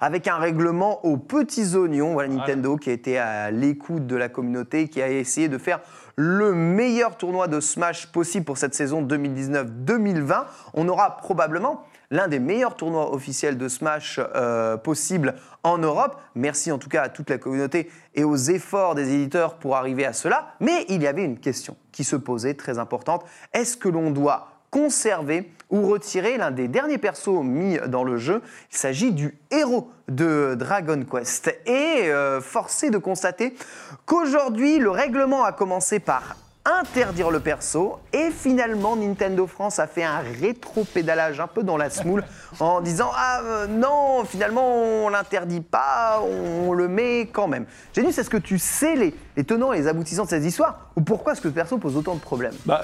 avec 0.00 0.28
un 0.28 0.36
règlement 0.36 1.04
aux 1.04 1.16
petits 1.16 1.76
oignons. 1.76 2.12
Voilà 2.12 2.28
Nintendo 2.28 2.76
qui 2.76 2.90
a 2.90 2.92
été 2.92 3.18
à 3.18 3.50
l'écoute 3.50 4.06
de 4.06 4.16
la 4.16 4.28
communauté, 4.28 4.88
qui 4.88 5.00
a 5.00 5.08
essayé 5.10 5.48
de 5.48 5.58
faire 5.58 5.80
le 6.16 6.52
meilleur 6.52 7.16
tournoi 7.16 7.48
de 7.48 7.60
Smash 7.60 8.06
possible 8.08 8.44
pour 8.44 8.58
cette 8.58 8.74
saison 8.74 9.02
2019-2020. 9.02 10.44
On 10.74 10.88
aura 10.88 11.16
probablement 11.16 11.84
l'un 12.10 12.28
des 12.28 12.40
meilleurs 12.40 12.74
tournois 12.74 13.14
officiels 13.14 13.56
de 13.56 13.68
Smash 13.68 14.20
euh, 14.34 14.76
possible 14.76 15.36
en 15.62 15.78
Europe. 15.78 16.20
Merci 16.34 16.72
en 16.72 16.78
tout 16.78 16.88
cas 16.88 17.02
à 17.02 17.08
toute 17.08 17.30
la 17.30 17.38
communauté 17.38 17.90
et 18.14 18.24
aux 18.24 18.36
efforts 18.36 18.94
des 18.94 19.14
éditeurs 19.14 19.54
pour 19.54 19.76
arriver 19.76 20.04
à 20.04 20.12
cela. 20.12 20.54
Mais 20.60 20.84
il 20.88 21.02
y 21.02 21.06
avait 21.06 21.24
une 21.24 21.38
question 21.38 21.76
qui 21.92 22.04
se 22.04 22.16
posait 22.16 22.54
très 22.54 22.78
importante. 22.78 23.24
Est-ce 23.52 23.76
que 23.76 23.88
l'on 23.88 24.10
doit 24.10 24.49
conserver 24.70 25.50
ou 25.70 25.88
retirer 25.88 26.36
l'un 26.36 26.50
des 26.50 26.68
derniers 26.68 26.98
persos 26.98 27.42
mis 27.42 27.78
dans 27.88 28.04
le 28.04 28.16
jeu 28.16 28.42
Il 28.72 28.76
s'agit 28.76 29.12
du 29.12 29.38
héros 29.50 29.90
de 30.08 30.56
Dragon 30.58 31.04
Quest. 31.04 31.54
Et 31.66 32.08
euh, 32.08 32.40
forcé 32.40 32.90
de 32.90 32.98
constater 32.98 33.54
qu'aujourd'hui, 34.06 34.78
le 34.78 34.90
règlement 34.90 35.44
a 35.44 35.52
commencé 35.52 36.00
par 36.00 36.36
interdire 36.64 37.30
le 37.30 37.40
perso 37.40 37.98
et 38.12 38.30
finalement 38.30 38.94
Nintendo 38.94 39.46
France 39.46 39.78
a 39.78 39.86
fait 39.86 40.02
un 40.02 40.18
rétro-pédalage 40.18 41.40
un 41.40 41.46
peu 41.46 41.62
dans 41.62 41.78
la 41.78 41.88
smoule 41.88 42.22
en 42.60 42.82
disant 42.82 43.10
ah 43.14 43.40
euh, 43.42 43.66
non 43.66 44.24
finalement 44.26 44.74
on 44.74 45.08
l'interdit 45.08 45.62
pas 45.62 46.22
on 46.22 46.72
le 46.72 46.86
met 46.86 47.30
quand 47.32 47.48
même. 47.48 47.64
Genius 47.94 48.18
est-ce 48.18 48.28
que 48.28 48.36
tu 48.36 48.58
sais 48.58 48.94
les, 48.94 49.14
les 49.36 49.44
tenants 49.44 49.72
et 49.72 49.78
les 49.78 49.86
aboutissants 49.88 50.24
de 50.24 50.28
cette 50.30 50.44
histoire 50.44 50.90
ou 50.96 51.02
pourquoi 51.02 51.32
est-ce 51.32 51.40
que 51.40 51.48
ce 51.48 51.54
perso 51.54 51.78
pose 51.78 51.96
autant 51.96 52.14
de 52.14 52.20
problèmes? 52.20 52.52
Bah, 52.66 52.82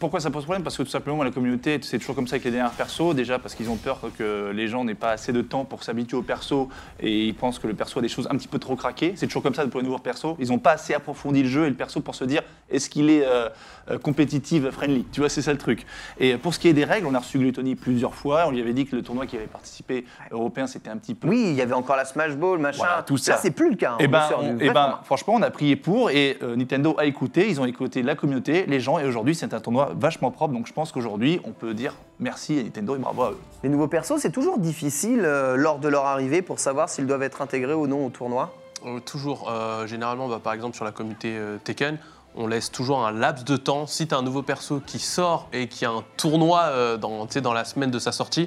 pourquoi 0.00 0.20
ça 0.20 0.30
pose 0.30 0.44
problème? 0.44 0.62
Parce 0.62 0.76
que 0.76 0.82
tout 0.82 0.90
simplement, 0.90 1.22
la 1.22 1.30
communauté, 1.30 1.78
c'est 1.82 1.98
toujours 1.98 2.14
comme 2.14 2.26
ça 2.26 2.34
avec 2.34 2.44
les 2.44 2.50
derniers 2.50 2.70
persos. 2.76 3.14
Déjà, 3.14 3.38
parce 3.38 3.54
qu'ils 3.54 3.70
ont 3.70 3.76
peur 3.76 4.00
que 4.18 4.50
les 4.54 4.68
gens 4.68 4.84
n'aient 4.84 4.94
pas 4.94 5.10
assez 5.10 5.32
de 5.32 5.42
temps 5.42 5.64
pour 5.64 5.82
s'habituer 5.84 6.16
au 6.16 6.22
perso 6.22 6.68
et 7.00 7.24
ils 7.26 7.34
pensent 7.34 7.58
que 7.58 7.66
le 7.66 7.74
perso 7.74 7.98
a 7.98 8.02
des 8.02 8.08
choses 8.08 8.26
un 8.30 8.36
petit 8.36 8.48
peu 8.48 8.58
trop 8.58 8.76
craquées. 8.76 9.14
C'est 9.16 9.26
toujours 9.26 9.42
comme 9.42 9.54
ça 9.54 9.66
pour 9.66 9.80
les 9.80 9.86
nouveaux 9.86 9.98
persos. 9.98 10.34
Ils 10.38 10.48
n'ont 10.48 10.58
pas 10.58 10.72
assez 10.72 10.94
approfondi 10.94 11.42
le 11.42 11.48
jeu 11.48 11.66
et 11.66 11.68
le 11.68 11.76
perso 11.76 12.00
pour 12.00 12.14
se 12.14 12.24
dire 12.24 12.42
est-ce 12.70 12.90
qu'il 12.90 13.08
est 13.10 13.24
euh, 13.24 13.48
euh, 13.90 13.98
compétitive, 13.98 14.70
friendly? 14.70 15.04
Tu 15.12 15.20
vois, 15.20 15.28
c'est 15.28 15.42
ça 15.42 15.52
le 15.52 15.58
truc. 15.58 15.86
Et 16.18 16.36
pour 16.36 16.52
ce 16.52 16.58
qui 16.58 16.68
est 16.68 16.72
des 16.72 16.84
règles, 16.84 17.06
on 17.06 17.14
a 17.14 17.18
reçu 17.20 17.38
Gluttony 17.38 17.76
plusieurs 17.76 18.14
fois. 18.14 18.44
On 18.48 18.50
lui 18.50 18.60
avait 18.60 18.72
dit 18.72 18.86
que 18.86 18.96
le 18.96 19.02
tournoi 19.02 19.26
qui 19.26 19.36
avait 19.36 19.46
participé 19.46 20.04
européen, 20.30 20.66
c'était 20.66 20.90
un 20.90 20.96
petit 20.96 21.14
peu. 21.14 21.28
Oui, 21.28 21.44
il 21.50 21.54
y 21.54 21.62
avait 21.62 21.74
encore 21.74 21.96
la 21.96 22.04
Smash 22.04 22.34
Ball, 22.36 22.58
machin. 22.58 22.78
Voilà, 22.78 23.02
tout 23.02 23.16
ça. 23.16 23.32
Là, 23.32 23.38
c'est 23.40 23.50
plus 23.52 23.70
le 23.70 23.76
cas. 23.76 23.92
hein, 23.92 23.96
Eh 24.00 24.06
on 24.06 24.10
ben, 24.10 24.28
on- 24.38 24.58
eh 24.60 24.70
ben, 24.70 24.98
franchement, 25.04 25.34
on 25.36 25.42
a 25.42 25.50
pour 25.76 26.10
et 26.10 26.38
euh, 26.42 26.56
Nintendo 26.56 26.94
a 26.98 27.04
écouté. 27.04 27.48
Ils 27.48 27.60
ont 27.60 27.64
écouté 27.64 28.02
la 28.02 28.14
communauté, 28.14 28.66
les 28.66 28.80
gens, 28.80 28.98
et 28.98 29.06
aujourd'hui, 29.06 29.34
c'est 29.34 29.54
un 29.54 29.60
tournoi 29.60 29.92
vachement 29.96 30.30
propre. 30.30 30.54
Donc, 30.54 30.66
je 30.66 30.72
pense 30.72 30.92
qu'aujourd'hui, 30.92 31.40
on 31.44 31.52
peut 31.52 31.74
dire 31.74 31.94
merci 32.18 32.58
à 32.58 32.62
Nintendo 32.62 32.96
et 32.96 32.98
bravo 32.98 33.22
à 33.22 33.30
eux. 33.32 33.38
Les 33.62 33.68
nouveaux 33.68 33.88
persos, 33.88 34.18
c'est 34.18 34.32
toujours 34.32 34.58
difficile 34.58 35.22
euh, 35.24 35.56
lors 35.56 35.78
de 35.78 35.88
leur 35.88 36.06
arrivée 36.06 36.42
pour 36.42 36.58
savoir 36.58 36.88
s'ils 36.88 37.06
doivent 37.06 37.22
être 37.22 37.42
intégrés 37.42 37.74
ou 37.74 37.86
non 37.86 38.06
au 38.06 38.10
tournoi. 38.10 38.54
Euh, 38.84 39.00
toujours, 39.00 39.50
euh, 39.50 39.86
généralement, 39.86 40.28
bah, 40.28 40.40
par 40.42 40.52
exemple 40.52 40.76
sur 40.76 40.84
la 40.84 40.92
communauté 40.92 41.36
euh, 41.36 41.56
Tekken, 41.64 41.98
on 42.36 42.46
laisse 42.46 42.70
toujours 42.70 43.04
un 43.06 43.12
laps 43.12 43.44
de 43.44 43.56
temps. 43.56 43.86
Si 43.86 44.06
tu 44.06 44.14
as 44.14 44.18
un 44.18 44.22
nouveau 44.22 44.42
perso 44.42 44.80
qui 44.84 44.98
sort 44.98 45.48
et 45.52 45.68
qui 45.68 45.84
a 45.84 45.90
un 45.90 46.04
tournoi 46.16 46.64
euh, 46.64 46.96
dans, 46.96 47.26
tu 47.26 47.34
sais, 47.34 47.40
dans 47.40 47.54
la 47.54 47.64
semaine 47.64 47.90
de 47.90 47.98
sa 47.98 48.12
sortie, 48.12 48.46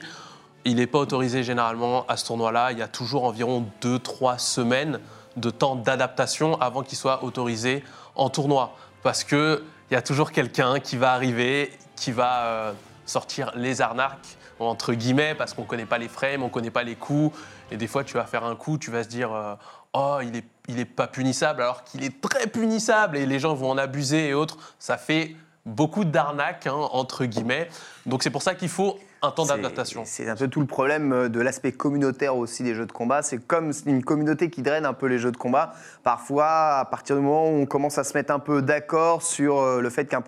il 0.65 0.75
n'est 0.75 0.87
pas 0.87 0.99
autorisé 0.99 1.43
généralement 1.43 2.05
à 2.07 2.15
ce 2.15 2.27
tournoi-là. 2.27 2.71
Il 2.71 2.77
y 2.77 2.81
a 2.83 2.87
toujours 2.87 3.23
environ 3.23 3.65
2-3 3.81 4.37
semaines 4.37 4.99
de 5.39 5.49
temps 5.49 5.75
d'adaptation 5.75 6.59
avant 6.61 6.83
qu'il 6.83 6.97
soit 6.97 7.23
autorisé 7.23 7.83
en 8.15 8.29
tournoi. 8.29 8.75
Parce 9.03 9.23
qu'il 9.23 9.61
y 9.91 9.95
a 9.95 10.01
toujours 10.01 10.31
quelqu'un 10.31 10.79
qui 10.79 10.97
va 10.97 11.13
arriver, 11.13 11.71
qui 11.95 12.11
va 12.11 12.43
euh, 12.43 12.73
sortir 13.05 13.51
les 13.55 13.81
arnaques, 13.81 14.37
entre 14.59 14.93
guillemets, 14.93 15.35
parce 15.35 15.53
qu'on 15.53 15.63
ne 15.63 15.67
connaît 15.67 15.85
pas 15.85 15.97
les 15.97 16.09
frames, 16.09 16.43
on 16.43 16.47
ne 16.47 16.51
connaît 16.51 16.71
pas 16.71 16.83
les 16.83 16.95
coups. 16.95 17.37
Et 17.71 17.77
des 17.77 17.87
fois, 17.87 18.03
tu 18.03 18.15
vas 18.15 18.25
faire 18.25 18.43
un 18.43 18.55
coup, 18.55 18.77
tu 18.77 18.91
vas 18.91 19.03
se 19.03 19.09
dire 19.09 19.31
euh, 19.31 19.55
Oh, 19.93 20.19
il 20.21 20.31
n'est 20.31 20.43
est 20.81 20.85
pas 20.85 21.07
punissable, 21.07 21.63
alors 21.63 21.83
qu'il 21.83 22.03
est 22.03 22.21
très 22.21 22.45
punissable 22.45 23.17
et 23.17 23.25
les 23.25 23.39
gens 23.39 23.55
vont 23.55 23.71
en 23.71 23.77
abuser 23.77 24.27
et 24.27 24.33
autres. 24.35 24.57
Ça 24.77 24.97
fait 24.97 25.35
beaucoup 25.65 26.05
d'arnaques, 26.05 26.67
hein, 26.67 26.89
entre 26.91 27.25
guillemets. 27.25 27.69
Donc 28.05 28.21
c'est 28.21 28.29
pour 28.29 28.43
ça 28.43 28.53
qu'il 28.53 28.69
faut 28.69 28.99
un 29.21 29.31
temps 29.31 29.45
d'adaptation. 29.45 30.03
C'est 30.05 30.29
un 30.29 30.35
peu 30.35 30.47
tout 30.47 30.61
le 30.61 30.65
problème 30.65 31.11
euh, 31.11 31.29
de 31.29 31.41
l'aspect 31.41 31.71
communautaire 31.71 32.37
aussi 32.37 32.63
des 32.63 32.73
jeux 32.73 32.85
de 32.85 32.91
combat. 32.91 33.21
C'est 33.21 33.37
comme 33.37 33.71
une 33.85 34.03
communauté 34.03 34.49
qui 34.49 34.61
draine 34.61 34.85
un 34.85 34.93
peu 34.93 35.07
les 35.07 35.19
jeux 35.19 35.31
de 35.31 35.37
combat. 35.37 35.73
Parfois, 36.03 36.79
à 36.79 36.85
partir 36.85 37.15
du 37.15 37.21
moment 37.21 37.49
où 37.49 37.61
on 37.61 37.65
commence 37.65 37.97
à 37.97 38.03
se 38.03 38.13
mettre 38.13 38.33
un 38.33 38.39
peu 38.39 38.61
d'accord 38.61 39.21
sur 39.21 39.59
euh, 39.59 39.81
le 39.81 39.89
fait 39.89 40.05
qu'un 40.05 40.21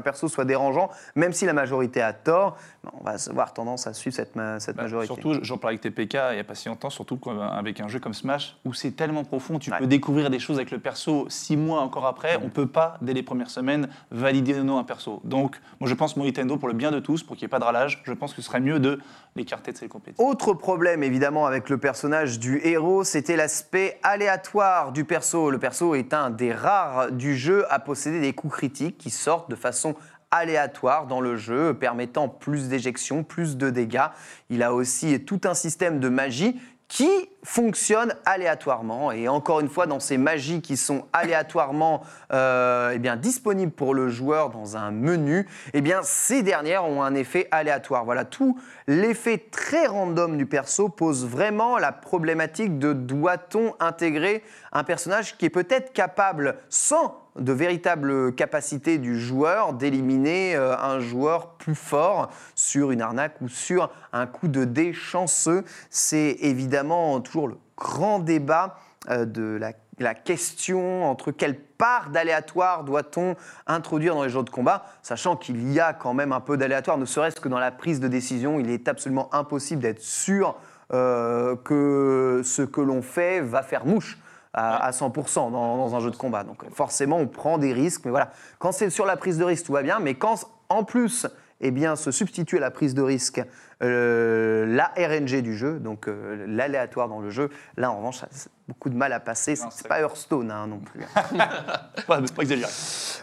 perso 0.00 0.28
soit 0.28 0.44
dérangeant, 0.44 0.90
même 1.16 1.32
si 1.32 1.44
la 1.46 1.52
majorité 1.52 2.00
a 2.00 2.12
tort, 2.12 2.56
on 3.00 3.04
va 3.04 3.16
avoir 3.30 3.52
tendance 3.52 3.86
à 3.86 3.92
suivre 3.94 4.14
cette, 4.14 4.36
ma- 4.36 4.60
cette 4.60 4.76
Bah, 4.76 4.82
majorité. 4.82 5.06
Surtout, 5.14 5.34
j'en 5.42 5.58
parlais 5.58 5.78
avec 5.78 5.80
TPK 5.94 6.14
il 6.30 6.34
n'y 6.34 6.40
a 6.40 6.44
pas 6.44 6.54
si 6.54 6.68
longtemps, 6.68 6.90
surtout 6.90 7.18
avec 7.52 7.80
un 7.80 7.88
jeu 7.88 7.98
comme 8.00 8.14
Smash, 8.14 8.56
où 8.64 8.72
c'est 8.74 8.92
tellement 8.92 9.24
profond, 9.24 9.58
tu 9.58 9.70
Ouais. 9.70 9.78
peux 9.78 9.86
découvrir 9.86 10.30
des 10.30 10.38
choses 10.38 10.56
avec 10.56 10.70
le 10.70 10.78
perso 10.78 11.26
six 11.28 11.56
mois 11.56 11.80
encore 11.80 12.06
après. 12.06 12.38
On 12.44 12.48
peut 12.50 12.66
pas, 12.66 12.98
dès 13.02 13.12
les 13.14 13.22
premières 13.22 13.50
semaines, 13.50 13.88
valider 14.10 14.54
ou 14.60 14.64
non 14.64 14.78
un 14.78 14.84
perso. 14.84 15.20
Donc, 15.24 15.60
moi 15.80 15.88
je 15.88 15.94
pense, 15.94 16.16
mon 16.16 16.24
Nintendo, 16.24 16.56
pour 16.56 16.68
le 16.68 16.74
bien 16.74 16.90
de 16.90 17.00
tous, 17.00 17.22
pour 17.22 17.36
qu'il 17.36 17.44
n'y 17.44 17.48
ait 17.48 17.48
pas 17.50 17.58
de 17.58 17.64
ralage, 17.64 18.02
je 18.04 18.12
pense 18.12 18.32
que 18.34 18.42
ce 18.42 18.48
serait 18.48 18.60
mieux 18.60 18.78
de 18.80 19.00
l'écarter 19.36 19.72
de 19.72 19.76
ces 19.76 19.88
compétitions. 19.88 20.24
Autre 20.28 20.52
problème 20.54 21.02
évidemment 21.02 21.46
avec 21.46 21.68
le 21.68 21.78
personnage 21.78 22.38
du 22.38 22.60
héros, 22.64 23.02
c'était 23.04 23.36
l'aspect 23.36 23.98
aléatoire 24.02 24.92
du 24.92 25.04
perso. 25.04 25.50
Le 25.50 25.58
perso 25.58 25.94
est 25.94 26.14
un 26.14 26.30
des 26.30 26.52
rares 26.52 27.10
du 27.12 27.36
jeu 27.36 27.64
à 27.72 27.78
posséder 27.78 28.20
des 28.20 28.32
coups 28.32 28.54
critiques 28.54 28.96
qui 28.98 29.10
sortent 29.10 29.50
de 29.50 29.56
façon 29.56 29.94
aléatoire 30.34 31.06
dans 31.06 31.20
le 31.20 31.36
jeu, 31.36 31.74
permettant 31.74 32.28
plus 32.28 32.68
d'éjections, 32.68 33.22
plus 33.24 33.56
de 33.56 33.70
dégâts. 33.70 34.08
Il 34.50 34.62
a 34.62 34.74
aussi 34.74 35.24
tout 35.24 35.40
un 35.44 35.54
système 35.54 36.00
de 36.00 36.08
magie 36.08 36.60
qui 36.88 37.08
fonctionne 37.44 38.14
aléatoirement. 38.24 39.12
Et 39.12 39.28
encore 39.28 39.60
une 39.60 39.68
fois, 39.68 39.86
dans 39.86 40.00
ces 40.00 40.16
magies 40.16 40.62
qui 40.62 40.76
sont 40.76 41.04
aléatoirement 41.12 42.02
euh, 42.32 42.92
eh 42.94 42.98
bien, 42.98 43.16
disponibles 43.16 43.70
pour 43.70 43.94
le 43.94 44.08
joueur 44.08 44.50
dans 44.50 44.76
un 44.76 44.90
menu, 44.90 45.46
eh 45.74 45.80
bien, 45.82 46.00
ces 46.02 46.42
dernières 46.42 46.86
ont 46.86 47.02
un 47.02 47.14
effet 47.14 47.46
aléatoire. 47.52 48.04
Voilà, 48.04 48.24
tout 48.24 48.58
l'effet 48.86 49.38
très 49.50 49.86
random 49.86 50.36
du 50.36 50.46
perso 50.46 50.88
pose 50.88 51.26
vraiment 51.26 51.78
la 51.78 51.92
problématique 51.92 52.78
de 52.78 52.92
doit-on 52.92 53.74
intégrer 53.78 54.42
un 54.72 54.82
personnage 54.82 55.36
qui 55.36 55.44
est 55.44 55.50
peut-être 55.50 55.92
capable, 55.92 56.56
sans 56.68 57.20
de 57.38 57.52
véritables 57.52 58.34
capacités 58.34 58.98
du 58.98 59.18
joueur, 59.18 59.72
d'éliminer 59.72 60.54
euh, 60.54 60.76
un 60.76 61.00
joueur 61.00 61.54
plus 61.54 61.74
fort 61.74 62.30
sur 62.54 62.92
une 62.92 63.02
arnaque 63.02 63.40
ou 63.40 63.48
sur 63.48 63.90
un 64.12 64.26
coup 64.26 64.46
de 64.46 64.64
dé 64.64 64.92
chanceux. 64.92 65.64
C'est 65.90 66.36
évidemment 66.40 67.20
le 67.42 67.56
grand 67.76 68.18
débat 68.18 68.78
euh, 69.10 69.24
de 69.24 69.60
la, 69.98 70.14
question 70.14 71.04
entre 71.04 71.30
quelle 71.30 71.58
part 71.58 72.10
d'aléatoire 72.10 72.84
doit-on 72.84 73.36
introduire 73.66 74.14
dans 74.14 74.24
les 74.24 74.30
jeux 74.30 74.42
de 74.42 74.50
combat, 74.50 74.84
sachant 75.02 75.36
qu'il 75.36 75.72
y 75.72 75.78
a 75.78 75.92
quand 75.92 76.14
même 76.14 76.32
un 76.32 76.40
peu 76.40 76.56
d'aléatoire, 76.56 76.98
ne 76.98 77.04
serait-ce 77.04 77.40
que 77.40 77.48
dans 77.48 77.58
la 77.58 77.70
prise 77.70 78.00
de 78.00 78.08
décision, 78.08 78.58
il 78.58 78.70
est 78.70 78.88
absolument 78.88 79.32
impossible 79.32 79.82
d'être 79.82 80.00
sûr 80.00 80.56
euh, 80.92 81.54
que 81.56 82.42
ce 82.44 82.62
que 82.62 82.80
l'on 82.80 83.02
fait 83.02 83.40
va 83.40 83.62
faire 83.62 83.86
mouche 83.86 84.18
à, 84.52 84.84
à 84.84 84.90
100% 84.90 85.52
dans, 85.52 85.76
dans 85.76 85.94
un 85.94 86.00
jeu 86.00 86.10
de 86.10 86.16
combat. 86.16 86.44
Donc 86.44 86.64
forcément, 86.72 87.18
on 87.18 87.28
prend 87.28 87.58
des 87.58 87.72
risques, 87.72 88.02
mais 88.04 88.10
voilà. 88.10 88.30
Quand 88.58 88.72
c'est 88.72 88.90
sur 88.90 89.06
la 89.06 89.16
prise 89.16 89.38
de 89.38 89.44
risque, 89.44 89.66
tout 89.66 89.72
va 89.72 89.82
bien, 89.82 90.00
mais 90.00 90.14
quand 90.14 90.48
en 90.68 90.82
plus, 90.82 91.26
eh 91.60 91.70
bien, 91.70 91.96
se 91.96 92.10
substitue 92.10 92.56
à 92.56 92.60
la 92.60 92.70
prise 92.70 92.94
de 92.94 93.02
risque 93.02 93.42
euh, 93.82 94.66
la 94.66 94.92
RNG 94.96 95.42
du 95.42 95.56
jeu, 95.56 95.78
donc 95.78 96.08
euh, 96.08 96.44
l'aléatoire 96.48 97.08
dans 97.08 97.20
le 97.20 97.30
jeu, 97.30 97.50
là 97.76 97.90
en 97.90 97.96
revanche, 97.98 98.18
ça- 98.18 98.28
beaucoup 98.66 98.88
de 98.88 98.96
mal 98.96 99.12
à 99.12 99.20
passer. 99.20 99.56
C'est 99.56 99.86
pas 99.88 100.00
Hearthstone 100.00 100.50
hein, 100.50 100.66
non 100.66 100.78
plus. 100.78 101.00
Pas, 102.06 102.20
pas 102.34 102.42
exagéré. 102.42 102.70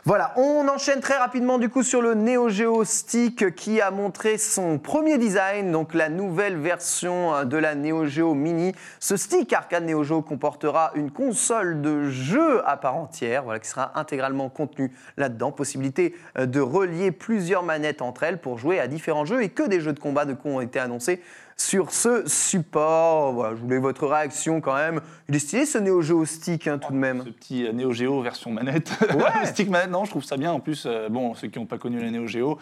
Voilà, 0.05 0.33
on 0.37 0.67
enchaîne 0.67 0.99
très 0.99 1.17
rapidement 1.17 1.57
du 1.57 1.67
coup 1.69 1.81
sur 1.83 2.01
le 2.01 2.13
Neo 2.13 2.49
Geo 2.49 2.83
Stick 2.83 3.53
qui 3.55 3.81
a 3.81 3.89
montré 3.91 4.37
son 4.37 4.77
premier 4.79 5.17
design, 5.17 5.71
donc 5.71 5.93
la 5.95 6.09
nouvelle 6.09 6.57
version 6.57 7.33
euh, 7.33 7.43
de 7.43 7.57
la 7.57 7.73
Neo 7.75 8.05
Geo 8.05 8.33
Mini. 8.35 8.73
Ce 8.99 9.17
stick 9.17 9.51
arcade 9.53 9.83
Neo 9.85 10.03
Geo 10.03 10.21
comportera 10.21 10.91
une 10.95 11.09
console 11.11 11.81
de 11.81 12.03
jeu 12.09 12.61
à 12.67 12.77
part 12.77 12.95
entière, 12.95 13.43
voilà, 13.43 13.59
qui 13.59 13.67
sera 13.69 13.91
intégralement 13.99 14.49
contenue 14.49 14.91
là-dedans. 15.17 15.51
Possibilité 15.51 16.15
de 16.39 16.59
relier 16.59 17.11
plusieurs 17.11 17.63
manettes 17.63 18.01
entre 18.03 18.23
elles 18.23 18.39
pour 18.39 18.57
jouer 18.59 18.79
à 18.79 18.87
différents 18.87 19.25
jeux 19.25 19.41
et 19.43 19.49
que 19.49 19.63
des 19.67 19.81
jeux 19.81 19.93
de 19.93 19.99
combat 19.99 20.25
de 20.25 20.33
coup 20.41 20.49
ont 20.49 20.61
été 20.61 20.79
annoncés 20.79 21.21
sur 21.61 21.91
ce 21.91 22.27
support. 22.27 23.33
Voilà, 23.33 23.55
je 23.55 23.61
voulais 23.61 23.77
votre 23.77 24.07
réaction 24.07 24.61
quand 24.61 24.75
même. 24.75 25.01
Il 25.29 25.35
est 25.35 25.39
stylé 25.39 25.65
ce 25.65 25.77
Neo 25.77 26.01
Geo 26.01 26.25
Stick 26.25 26.67
hein, 26.67 26.79
tout 26.79 26.91
de 26.91 26.97
même. 26.97 27.23
Ce 27.25 27.29
petit 27.29 27.67
euh, 27.67 27.71
Neo 27.71 27.93
Geo 27.93 28.21
version 28.21 28.51
manette. 28.51 28.91
Ouais. 29.13 29.45
Stick 29.45 29.69
manette, 29.69 29.91
non, 29.91 30.05
je 30.05 30.11
trouve 30.11 30.23
ça 30.23 30.37
bien. 30.37 30.51
En 30.51 30.59
plus, 30.59 30.85
euh, 30.85 31.09
bon, 31.09 31.33
ceux 31.35 31.47
qui 31.47 31.59
n'ont 31.59 31.65
pas 31.65 31.77
connu 31.77 32.01
la 32.01 32.09
Neo 32.09 32.27
Geo, 32.27 32.57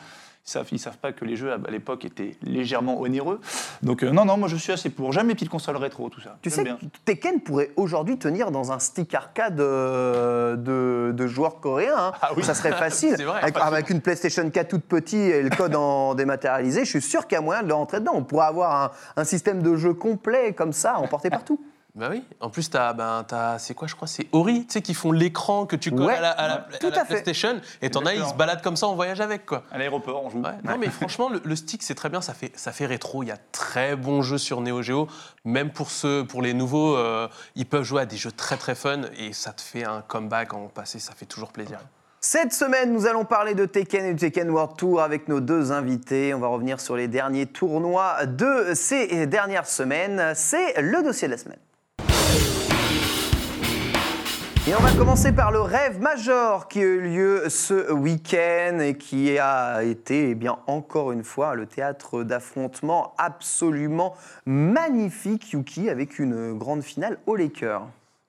savent, 0.49 0.67
ils 0.71 0.79
savent 0.79 0.97
pas 0.97 1.11
que 1.13 1.23
les 1.25 1.35
jeux 1.35 1.51
à 1.53 1.59
à 1.67 1.71
l'époque 1.71 2.03
étaient 2.05 2.35
légèrement 2.41 2.99
onéreux. 2.99 3.39
Donc, 3.83 4.03
euh, 4.03 4.11
non, 4.11 4.25
non, 4.25 4.37
moi 4.37 4.47
je 4.47 4.55
suis 4.55 4.71
assez 4.71 4.89
pour. 4.89 5.11
J'aime 5.11 5.27
les 5.27 5.35
petites 5.35 5.49
consoles 5.49 5.77
rétro, 5.77 6.09
tout 6.09 6.21
ça. 6.21 6.37
Tu 6.41 6.49
sais 6.49 6.63
bien. 6.63 6.77
que 6.77 6.85
Tekken 7.05 7.41
pourrait 7.41 7.71
aujourd'hui 7.75 8.17
tenir 8.17 8.49
dans 8.49 8.71
un 8.71 8.79
stick 8.79 9.13
arcade 9.13 9.59
euh, 9.59 10.55
de, 10.55 11.11
de 11.11 11.27
joueurs 11.27 11.59
coréens. 11.59 11.93
hein. 11.97 12.11
Ah 12.21 12.31
oui. 12.35 12.43
Ça 12.43 12.53
serait 12.53 12.71
facile. 12.85 13.15
Vrai, 13.23 13.41
avec, 13.61 13.89
une 13.89 14.01
PlayStation 14.01 14.49
4 14.49 14.67
toute 14.67 14.83
petite 14.83 15.13
et 15.19 15.43
le 15.43 15.49
code 15.49 15.75
en 15.75 16.15
dématérialisé, 16.19 16.85
je 16.85 16.89
suis 16.89 17.01
sûr 17.01 17.27
qu'il 17.27 17.35
y 17.35 17.39
a 17.39 17.41
moyen 17.41 17.61
de 17.63 17.67
le 17.67 17.73
rentrer 17.73 17.99
dedans. 17.99 18.13
On 18.15 18.23
pourrait 18.23 18.47
avoir 18.47 18.83
un, 19.15 19.21
un 19.21 19.23
système 19.23 19.61
de 19.61 19.75
jeu 19.75 19.93
complet 19.93 20.53
comme 20.53 20.73
ça, 20.73 20.97
emporté 20.97 21.29
partout. 21.29 21.59
Bah 21.95 22.07
oui. 22.11 22.23
En 22.39 22.49
plus, 22.49 22.69
t'as, 22.69 22.93
ben, 22.93 23.25
t'as, 23.27 23.57
c'est 23.57 23.73
quoi, 23.73 23.87
je 23.87 23.95
crois, 23.95 24.07
c'est 24.07 24.27
Ori, 24.31 24.65
tu 24.67 24.73
sais, 24.73 24.81
qui 24.81 24.93
font 24.93 25.11
l'écran 25.11 25.65
que 25.65 25.75
tu 25.75 25.89
colles 25.91 26.05
Ouais, 26.05 26.15
à 26.15 26.21
la, 26.21 26.29
à 26.31 26.47
la- 26.47 26.77
tout 26.79 26.87
à 26.87 26.91
la 26.91 27.01
à 27.01 27.05
fait. 27.05 27.13
PlayStation. 27.23 27.59
Et 27.81 27.89
t'en 27.89 28.05
as, 28.05 28.13
ils 28.13 28.23
se 28.25 28.33
baladent 28.35 28.61
comme 28.61 28.77
ça 28.77 28.87
en 28.87 28.95
voyage 28.95 29.19
avec, 29.21 29.45
quoi. 29.45 29.63
À 29.71 29.77
l'aéroport, 29.79 30.23
on 30.23 30.29
joue. 30.29 30.39
Ouais. 30.41 30.51
Non, 30.63 30.77
mais 30.77 30.87
franchement, 30.89 31.29
le, 31.29 31.41
le 31.43 31.55
stick, 31.55 31.81
c'est 31.83 31.95
très 31.95 32.09
bien. 32.09 32.21
Ça 32.21 32.33
fait, 32.33 32.51
ça 32.55 32.71
fait 32.71 32.85
rétro. 32.85 33.23
Il 33.23 33.27
y 33.29 33.31
a 33.31 33.37
très 33.51 33.95
bons 33.95 34.21
jeux 34.21 34.37
sur 34.37 34.61
Neo 34.61 34.81
Geo. 34.83 35.07
Même 35.45 35.71
pour 35.71 35.89
ceux, 35.89 36.25
pour 36.25 36.41
les 36.43 36.53
nouveaux, 36.53 36.95
euh, 36.95 37.27
ils 37.55 37.65
peuvent 37.65 37.83
jouer 37.83 38.03
à 38.03 38.05
des 38.05 38.17
jeux 38.17 38.31
très 38.31 38.55
très 38.57 38.75
fun 38.75 39.01
et 39.17 39.33
ça 39.33 39.51
te 39.51 39.61
fait 39.61 39.83
un 39.83 40.01
comeback 40.01 40.53
en 40.53 40.67
passé. 40.67 40.99
Ça 40.99 41.13
fait 41.13 41.25
toujours 41.25 41.51
plaisir. 41.51 41.79
Cette 42.21 42.53
semaine, 42.53 42.93
nous 42.93 43.07
allons 43.07 43.23
parler 43.25 43.55
de 43.55 43.65
Tekken 43.65 44.05
et 44.05 44.13
du 44.13 44.19
Tekken 44.19 44.49
World 44.49 44.75
Tour 44.77 45.01
avec 45.01 45.27
nos 45.27 45.39
deux 45.39 45.71
invités. 45.71 46.33
On 46.33 46.39
va 46.39 46.47
revenir 46.47 46.79
sur 46.81 46.95
les 46.97 47.07
derniers 47.07 47.45
tournois 47.45 48.25
de 48.25 48.73
ces 48.75 49.25
dernières 49.25 49.65
semaines. 49.67 50.33
C'est 50.35 50.79
le 50.81 51.01
dossier 51.01 51.27
de 51.29 51.33
la 51.33 51.37
semaine. 51.37 51.57
Et 54.69 54.75
on 54.75 54.81
va 54.81 54.91
commencer 54.91 55.31
par 55.31 55.51
le 55.51 55.61
rêve 55.61 55.99
major 55.99 56.67
qui 56.67 56.77
a 56.77 56.83
eu 56.83 57.01
lieu 57.01 57.49
ce 57.49 57.91
week-end 57.91 58.77
et 58.79 58.95
qui 58.99 59.39
a 59.39 59.81
été, 59.81 60.37
eh 60.39 60.49
encore 60.67 61.11
une 61.11 61.23
fois, 61.23 61.55
le 61.55 61.65
théâtre 61.65 62.21
d'affrontements 62.21 63.15
absolument 63.17 64.15
magnifique, 64.45 65.53
Yuki, 65.53 65.89
avec 65.89 66.19
une 66.19 66.55
grande 66.55 66.83
finale 66.83 67.17
au 67.25 67.35
Laker. 67.35 67.81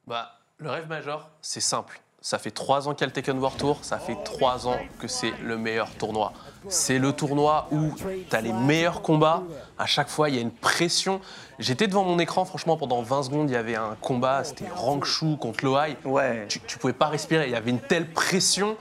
Bah, 0.07 0.31
le 0.57 0.71
rêve 0.71 0.89
major, 0.89 1.29
c'est 1.43 1.61
simple. 1.61 2.01
Ça 2.23 2.39
fait 2.39 2.51
trois 2.51 2.87
ans 2.87 2.93
qu'il 2.93 3.01
y 3.01 3.05
a 3.05 3.07
le 3.07 3.13
Tekken 3.13 3.39
World 3.39 3.59
Tour, 3.59 3.79
ça 3.81 3.99
fait 3.99 4.17
trois 4.25 4.69
ans 4.69 4.77
que 4.99 5.09
c'est 5.09 5.33
le 5.43 5.57
meilleur 5.57 5.89
tournoi. 5.97 6.35
C'est 6.69 6.99
le 6.99 7.15
tournoi 7.15 7.67
où 7.73 7.95
tu 7.97 8.37
as 8.37 8.41
les 8.43 8.53
meilleurs 8.53 9.01
combats. 9.01 9.43
À 9.79 9.87
chaque 9.87 10.11
fois, 10.11 10.29
il 10.29 10.35
y 10.35 10.39
a 10.39 10.43
une 10.43 10.51
pression. 10.51 11.23
J'étais 11.59 11.87
devant 11.87 12.05
mon 12.05 12.19
écran, 12.19 12.45
franchement, 12.45 12.77
pendant 12.77 13.01
20 13.01 13.23
secondes, 13.23 13.49
il 13.49 13.55
y 13.55 13.57
avait 13.57 13.77
un 13.77 13.97
combat, 14.03 14.45
c'était 14.45 14.69
Rangshu 14.69 15.39
contre 15.39 15.65
Loai. 15.65 15.97
Ouais. 16.05 16.45
Tu, 16.49 16.61
tu 16.61 16.79
pouvais 16.79 16.93
pas 16.93 17.07
respirer, 17.07 17.47
il 17.47 17.53
y 17.53 17.57
avait 17.57 17.71
une 17.71 17.81
telle 17.81 18.13
pression. 18.13 18.77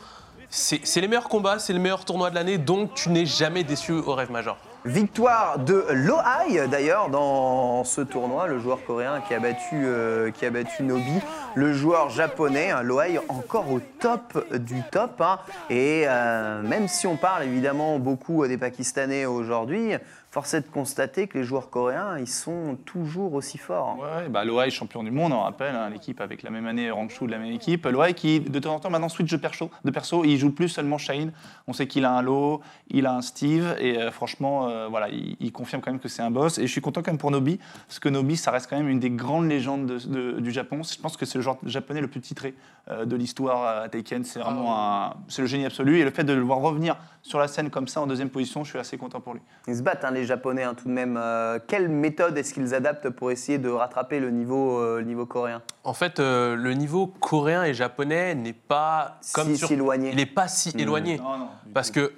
C'est 0.49 0.81
c'est 0.83 0.99
les 0.99 1.07
meilleurs 1.07 1.29
combats, 1.29 1.59
c'est 1.59 1.73
le 1.73 1.79
meilleur 1.79 2.03
tournoi 2.03 2.31
de 2.31 2.35
l'année, 2.35 2.57
donc 2.57 2.93
tu 2.93 3.09
n'es 3.09 3.25
jamais 3.25 3.63
déçu 3.63 3.93
au 3.93 4.15
rêve 4.15 4.31
major. 4.31 4.57
Victoire 4.85 5.59
de 5.59 5.85
Loai 5.91 6.67
d'ailleurs 6.69 7.09
dans 7.09 7.83
ce 7.83 7.99
tournoi, 7.99 8.47
le 8.47 8.59
joueur 8.59 8.79
coréen 8.85 9.19
qui 9.27 9.33
a 9.33 9.39
battu, 9.39 9.75
euh, 9.75 10.31
qui 10.31 10.45
a 10.45 10.51
battu 10.51 10.83
Nobi, 10.83 11.19
le 11.55 11.73
joueur 11.73 12.09
japonais, 12.09 12.71
hein, 12.71 12.81
encore 13.27 13.69
au 13.73 13.81
top 13.99 14.37
du 14.55 14.81
top. 14.89 15.19
hein. 15.19 15.39
et 15.69 16.03
euh, 16.07 16.61
même 16.61 16.87
si 16.87 17.07
on 17.07 17.17
parle 17.17 17.43
évidemment 17.43 17.99
beaucoup 17.99 18.47
des 18.47 18.57
Pakistanais 18.57 19.25
aujourd'hui, 19.25 19.95
force 20.31 20.53
est 20.53 20.61
de 20.61 20.67
constater 20.67 21.27
que 21.27 21.37
les 21.39 21.43
joueurs 21.43 21.69
coréens, 21.71 22.17
ils 22.19 22.27
sont 22.27 22.77
toujours 22.85 23.33
aussi 23.33 23.57
forts. 23.57 23.97
Ouais, 23.99 24.29
bah 24.29 24.45
Loai, 24.45 24.69
champion 24.69 25.03
du 25.03 25.09
monde, 25.09 25.33
on 25.33 25.39
rappelle, 25.41 25.75
hein, 25.75 25.89
l'équipe 25.89 26.21
avec 26.21 26.43
la 26.43 26.51
même 26.51 26.67
année, 26.67 26.91
Rangshu 26.91 27.25
de 27.25 27.31
la 27.31 27.39
même 27.39 27.51
équipe. 27.51 27.85
Loai 27.87 28.13
qui, 28.13 28.39
de 28.39 28.59
temps 28.59 28.75
en 28.75 28.79
temps, 28.79 28.91
maintenant 28.91 29.09
switch 29.09 29.31
de 29.31 29.37
perso, 29.37 29.71
de 29.83 29.89
perso 29.91 30.23
il 30.25 30.37
joue 30.37 30.51
plus 30.51 30.69
seulement 30.69 30.99
Shine. 30.99 31.31
On 31.67 31.73
sait 31.73 31.87
qu'il 31.87 32.05
a 32.05 32.11
un 32.11 32.21
Lo, 32.21 32.61
il 32.89 33.07
a 33.07 33.15
un 33.15 33.21
Steve, 33.21 33.75
et 33.79 33.97
euh, 33.97 34.11
franchement, 34.11 34.69
euh, 34.69 34.87
voilà, 34.87 35.09
il, 35.09 35.35
il 35.39 35.51
confirme 35.51 35.81
quand 35.81 35.91
même 35.91 35.99
que 35.99 36.07
c'est 36.09 36.21
un 36.21 36.29
boss. 36.31 36.59
Et 36.59 36.67
je 36.67 36.71
suis 36.71 36.81
content 36.81 37.01
quand 37.01 37.11
même 37.11 37.17
pour 37.17 37.31
Nobi, 37.31 37.59
parce 37.87 37.97
que 37.99 38.09
Nobi, 38.09 38.37
ça 38.37 38.51
reste 38.51 38.69
quand 38.69 38.77
même 38.77 38.89
une 38.89 38.99
des 38.99 39.09
grandes 39.09 39.49
légendes 39.49 39.87
de- 39.87 39.97
de- 40.07 40.39
du 40.39 40.51
Japon. 40.51 40.81
Je 40.83 40.99
pense 41.01 41.17
que 41.17 41.25
c'est 41.25 41.39
le 41.39 41.41
joueur 41.41 41.57
japonais 41.65 42.01
le 42.01 42.07
plus 42.07 42.21
titré 42.21 42.53
euh, 42.91 43.05
de 43.05 43.15
l'histoire 43.15 43.81
à 43.83 43.89
Taken. 43.89 44.23
C'est 44.23 44.39
vraiment 44.39 44.77
un, 44.77 45.15
c'est 45.27 45.41
le 45.41 45.47
génie 45.47 45.65
absolu. 45.65 45.97
Et 45.99 46.03
le 46.03 46.11
fait 46.11 46.23
de 46.23 46.33
le 46.33 46.41
voir 46.41 46.59
revenir 46.59 46.97
sur 47.29 47.37
la 47.39 47.47
scène 47.47 47.69
comme 47.69 47.87
ça 47.87 48.01
en 48.01 48.07
deuxième 48.07 48.29
position, 48.29 48.63
je 48.63 48.71
suis 48.71 48.79
assez 48.79 48.97
content 48.97 49.21
pour 49.21 49.33
lui. 49.35 49.41
Ils 49.67 49.75
se 49.77 49.83
battent, 49.83 50.03
hein, 50.03 50.09
les 50.11 50.25
Japonais, 50.25 50.63
hein, 50.63 50.73
tout 50.73 50.87
de 50.87 50.93
même. 50.93 51.15
Euh, 51.15 51.59
quelle 51.67 51.87
méthode 51.87 52.35
est-ce 52.37 52.53
qu'ils 52.55 52.73
adaptent 52.73 53.09
pour 53.11 53.29
essayer 53.29 53.59
de 53.59 53.69
rattraper 53.69 54.19
le 54.19 54.31
niveau, 54.31 54.79
euh, 54.79 54.97
le 54.99 55.05
niveau 55.05 55.27
coréen? 55.27 55.61
En 55.83 55.93
fait, 55.93 56.19
euh, 56.19 56.55
le 56.55 56.73
niveau 56.73 57.05
coréen 57.07 57.63
et 57.63 57.73
japonais 57.75 58.33
n'est 58.33 58.53
pas 58.53 59.19
comme 59.33 59.49
Si- 59.49 59.57
sur... 59.57 59.67
si 59.67 59.75
éloigné. 59.75 60.09
Il 60.09 60.15
n'est 60.15 60.25
pas 60.25 60.47
si 60.47 60.69
éloigné. 60.77 61.17
Non, 61.19 61.37
non, 61.37 61.47
du 61.65 61.71
Parce 61.73 61.91
que 61.91 62.11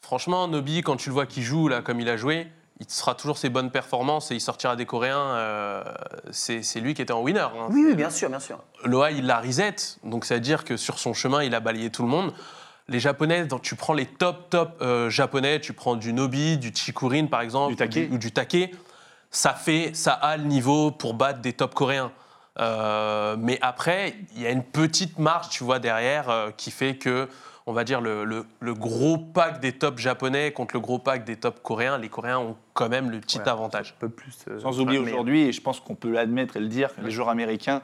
Franchement, 0.00 0.48
Nobi, 0.48 0.80
quand 0.80 0.96
tu 0.96 1.10
le 1.10 1.12
vois 1.12 1.26
qui 1.26 1.42
joue 1.42 1.68
là, 1.68 1.82
comme 1.82 2.00
il 2.00 2.08
a 2.08 2.16
joué, 2.16 2.46
il 2.80 2.88
sera 2.88 3.14
toujours 3.14 3.36
ses 3.36 3.50
bonnes 3.50 3.70
performances 3.70 4.30
et 4.30 4.34
il 4.36 4.40
sortira 4.40 4.74
des 4.76 4.86
Coréens. 4.86 5.18
euh, 5.18 5.84
c'est 6.30 6.80
lui 6.80 6.94
qui 6.94 7.02
était 7.02 7.12
en 7.12 7.20
winner. 7.20 7.40
hein. 7.40 7.66
Oui, 7.70 7.84
oui, 7.86 7.94
bien 7.94 8.08
sûr, 8.08 8.30
bien 8.30 8.38
sûr. 8.40 8.58
Loa, 8.84 9.10
il 9.10 9.26
l'a 9.26 9.40
reset, 9.40 9.74
donc 10.04 10.24
ça 10.24 10.34
veut 10.36 10.40
dire 10.40 10.64
que 10.64 10.78
sur 10.78 10.98
son 10.98 11.12
chemin, 11.12 11.42
il 11.42 11.54
a 11.54 11.60
balayé 11.60 11.90
tout 11.90 12.02
le 12.02 12.08
monde. 12.08 12.32
Les 12.88 13.00
Japonais, 13.00 13.44
donc 13.44 13.62
tu 13.62 13.74
prends 13.74 13.92
les 13.92 14.06
top 14.06 14.48
top 14.50 14.78
euh, 14.80 15.10
japonais, 15.10 15.60
tu 15.60 15.72
prends 15.74 15.94
du 15.96 16.12
Nobi, 16.14 16.56
du 16.56 16.72
Chikurin 16.74 17.26
par 17.26 17.42
exemple, 17.42 17.70
Du 17.72 17.76
Take. 17.76 18.08
ou 18.10 18.16
du 18.18 18.32
Take, 18.32 18.70
ça 19.30 19.52
fait, 19.52 19.90
ça 19.94 20.12
a 20.14 20.36
le 20.38 20.44
niveau 20.44 20.90
pour 20.90 21.12
battre 21.14 21.40
des 21.40 21.52
top 21.52 21.74
coréens. 21.74 22.10
Euh, 22.60 23.36
mais 23.38 23.58
après, 23.60 24.14
il 24.34 24.42
y 24.42 24.46
a 24.46 24.50
une 24.50 24.64
petite 24.64 25.18
marge, 25.18 25.50
tu 25.50 25.64
vois, 25.64 25.78
derrière, 25.78 26.30
euh, 26.30 26.50
qui 26.56 26.70
fait 26.70 26.96
que, 26.96 27.28
on 27.66 27.72
va 27.74 27.84
dire, 27.84 28.00
le, 28.00 28.24
le- 28.24 28.46
le 28.60 28.74
gros 28.74 29.18
pack 29.18 29.60
des 29.60 29.72
top 29.72 29.98
japonais 29.98 30.50
contre 30.52 30.74
le 30.74 30.80
gros 30.80 30.98
pack 30.98 31.24
des 31.24 31.36
top 31.36 31.62
coréens, 31.62 31.98
les 31.98 32.08
Coréens 32.08 32.38
ont 32.38 32.56
quand 32.72 32.88
même 32.88 33.10
le 33.10 33.20
petit 33.20 33.38
Ouais. 33.38 33.48
avantage. 33.48 33.94
Un 33.98 34.00
peu 34.00 34.08
plus. 34.08 34.34
euh, 34.48 34.58
Sans 34.60 34.80
oublier 34.80 34.98
aujourd'hui, 34.98 35.42
et 35.42 35.52
je 35.52 35.60
pense 35.60 35.78
qu'on 35.78 35.94
peut 35.94 36.10
l'admettre 36.10 36.56
et 36.56 36.60
le 36.60 36.68
dire, 36.68 36.94
que 36.96 37.02
les 37.02 37.10
joueurs 37.10 37.28
américains 37.28 37.82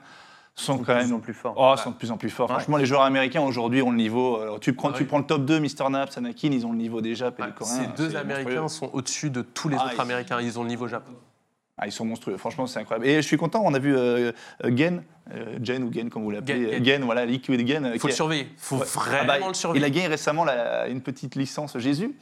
sont 0.57 0.77
de 0.77 0.85
quand 0.85 0.95
plus 0.95 1.05
même 1.07 1.15
en 1.15 1.21
plus 1.21 1.35
forts. 1.35 1.55
Oh, 1.57 1.77
sont 1.77 1.91
de 1.91 1.97
plus 1.97 2.11
en 2.11 2.17
plus 2.17 2.31
forts. 2.31 2.49
Ouais. 2.49 2.55
Franchement, 2.57 2.77
les 2.77 2.87
joueurs 2.87 3.03
américains 3.03 3.41
aujourd'hui 3.43 3.83
ont 3.83 3.91
le 3.91 3.97
niveau. 3.97 4.37
euh, 4.39 4.59
tu, 4.61 4.73
prends, 4.73 4.91
Ah 4.91 4.95
tu 4.97 5.05
prends 5.05 5.19
le 5.19 5.25
top 5.27 5.45
2, 5.45 5.59
Mister 5.59 5.85
Naps, 5.91 6.17
Anakin, 6.17 6.51
ils 6.53 6.65
ont 6.67 6.73
le 6.73 6.79
niveau 6.79 7.01
des 7.01 7.15
Japs 7.15 7.39
et 7.39 7.43
Ouais, 7.43 7.49
des 7.49 7.55
Coréens. 7.55 7.75
ces 7.97 8.03
deux 8.03 8.11
c'est 8.11 8.17
Américains 8.17 8.69
sont 8.69 8.91
au-dessus 8.93 9.31
de 9.31 9.43
tous 9.43 9.69
les 9.69 9.77
Ah, 9.79 9.85
autres 9.87 9.95
ils- 9.97 10.01
Américains. 10.01 10.41
Ils 10.41 10.59
ont 10.59 10.63
le 10.63 10.69
niveau 10.69 10.87
Japon. 10.89 11.13
Ah, 11.77 11.87
ils 11.89 11.93
sont 11.93 12.05
monstrueux. 12.05 12.37
Franchement, 12.37 12.69
c'est 12.69 12.79
incroyable. 12.79 13.05
Et 13.09 13.17
je 13.17 13.27
suis 13.27 13.37
content, 13.37 13.61
on 13.65 13.75
a 13.75 13.81
vu 13.81 13.97
euh, 13.97 14.31
euh, 14.65 14.77
Gen, 14.77 15.03
euh, 15.35 15.59
Gen 15.61 15.83
ou 15.83 15.93
Gen 15.93 16.09
comme 16.09 16.23
vous 16.23 16.31
l'appelez, 16.31 16.75
Gen, 16.77 16.85
Gen, 16.85 17.03
voilà, 17.03 17.27
Liquid 17.27 17.67
Gen. 17.67 17.85
euh, 17.87 17.91
Il 17.95 17.99
faut 17.99 18.07
le 18.07 18.13
a- 18.13 18.17
surveiller. 18.17 18.47
Il 18.53 18.59
faut 18.59 18.77
Ouais. 18.77 18.85
vraiment 18.85 19.19
Ah 19.23 19.25
bah, 19.25 19.39
le 19.41 19.45
Il 19.49 19.55
surveiller. 19.57 19.85
a 19.85 19.91
gagné 19.91 20.07
récemment 20.07 20.45
la- 20.45 20.87
une 20.87 21.01
petite 21.01 21.35
licence 21.35 21.77
Jésus. 21.79 22.15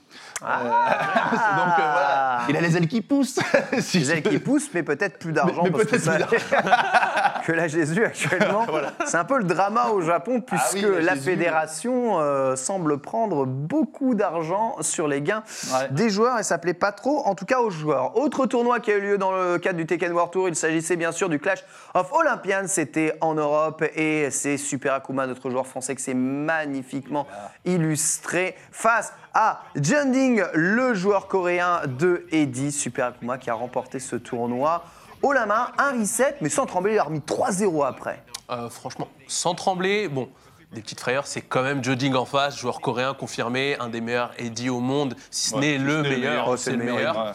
Ah. 0.42 0.60
Euh, 0.62 0.64
donc 1.66 1.78
euh, 1.78 1.92
voilà, 1.92 2.40
il 2.48 2.56
a 2.56 2.60
les 2.62 2.78
ailes 2.78 2.88
qui 2.88 3.02
poussent. 3.02 3.40
si 3.80 3.98
Les 3.98 4.10
ailes 4.12 4.22
qui 4.22 4.38
poussent, 4.38 4.70
mais 4.72 4.82
peut-être 4.82 5.18
plus 5.18 5.32
d'argent 5.34 5.64
Mais- 5.64 5.70
mais 5.70 5.84
parce 5.84 5.84
que, 5.84 5.90
peut-être 5.96 6.40
ça- 6.40 7.31
que 7.44 7.52
la 7.52 7.68
Jésus 7.68 8.04
actuellement. 8.04 8.66
C'est 9.06 9.16
un 9.16 9.24
peu 9.24 9.38
le 9.38 9.44
drama 9.44 9.88
au 9.90 10.00
Japon 10.00 10.40
puisque 10.40 10.78
Ah 10.84 10.88
oui, 10.98 11.02
la 11.04 11.16
fédération 11.16 12.20
euh, 12.20 12.56
semble 12.56 12.98
prendre 12.98 13.44
beaucoup 13.46 14.14
d'argent 14.14 14.76
sur 14.80 15.08
les 15.08 15.20
gains 15.22 15.42
Ouais. 15.72 15.88
des 15.90 16.10
joueurs 16.10 16.38
et 16.38 16.42
ça 16.42 16.58
plaît 16.58 16.74
pas 16.74 16.92
trop, 16.92 17.22
en 17.26 17.34
tout 17.34 17.44
cas 17.44 17.60
aux 17.60 17.70
joueurs. 17.70 18.16
Autre 18.16 18.46
tournoi 18.46 18.80
qui 18.80 18.90
a 18.92 18.96
eu 18.96 19.00
lieu 19.00 19.18
dans 19.18 19.32
le 19.32 19.58
cadre 19.58 19.76
du 19.78 19.86
Tekken 19.86 20.12
World 20.12 20.32
Tour, 20.32 20.48
il 20.48 20.56
s'agissait 20.56 20.96
bien 20.96 21.12
sûr 21.12 21.28
du 21.28 21.38
Clash 21.38 21.64
of 21.94 22.12
Olympians, 22.12 22.64
c'était 22.66 23.16
en 23.20 23.34
Europe 23.34 23.82
et 23.96 24.30
c'est 24.30 24.56
Super 24.56 24.94
Akuma, 24.94 25.26
notre 25.26 25.50
joueur 25.50 25.66
français, 25.66 25.94
qui 25.94 26.02
s'est 26.02 26.14
magnifiquement 26.14 27.26
illustré 27.64 28.54
face 28.70 29.12
à 29.34 29.62
Junding, 29.76 30.42
le 30.54 30.94
joueur 30.94 31.26
coréen 31.26 31.80
de 31.86 32.26
Eddie, 32.30 32.70
Super 32.72 33.06
Akuma, 33.06 33.38
qui 33.38 33.50
a 33.50 33.54
remporté 33.54 33.98
ce 33.98 34.16
tournoi. 34.16 34.84
Haut 35.22 35.32
la 35.32 35.46
main, 35.46 35.68
un 35.78 35.98
reset, 36.00 36.36
mais 36.40 36.48
sans 36.48 36.66
trembler, 36.66 36.94
il 36.94 36.98
a 36.98 37.04
remis 37.04 37.20
3-0 37.20 37.86
après. 37.86 38.22
Euh, 38.50 38.68
franchement, 38.68 39.08
sans 39.28 39.54
trembler, 39.54 40.08
bon, 40.08 40.28
des 40.72 40.80
petites 40.80 41.00
frayeurs, 41.00 41.26
c'est 41.26 41.42
quand 41.42 41.62
même 41.62 41.82
Joding 41.82 42.14
en 42.14 42.24
face, 42.24 42.58
joueur 42.58 42.80
coréen 42.80 43.14
confirmé, 43.14 43.76
un 43.78 43.88
des 43.88 44.00
meilleurs 44.00 44.32
Eddie 44.38 44.68
au 44.70 44.80
monde, 44.80 45.14
si 45.30 45.50
ce 45.50 45.54
Ouais, 45.54 45.60
n'est 45.60 45.72
si 45.78 45.78
le 45.84 46.02
meilleur, 46.02 46.18
meilleur. 46.18 46.48
Oh, 46.48 46.56
c'est 46.56 46.72
le 46.72 46.84
meilleur. 46.84 47.16
Ouais. 47.26 47.32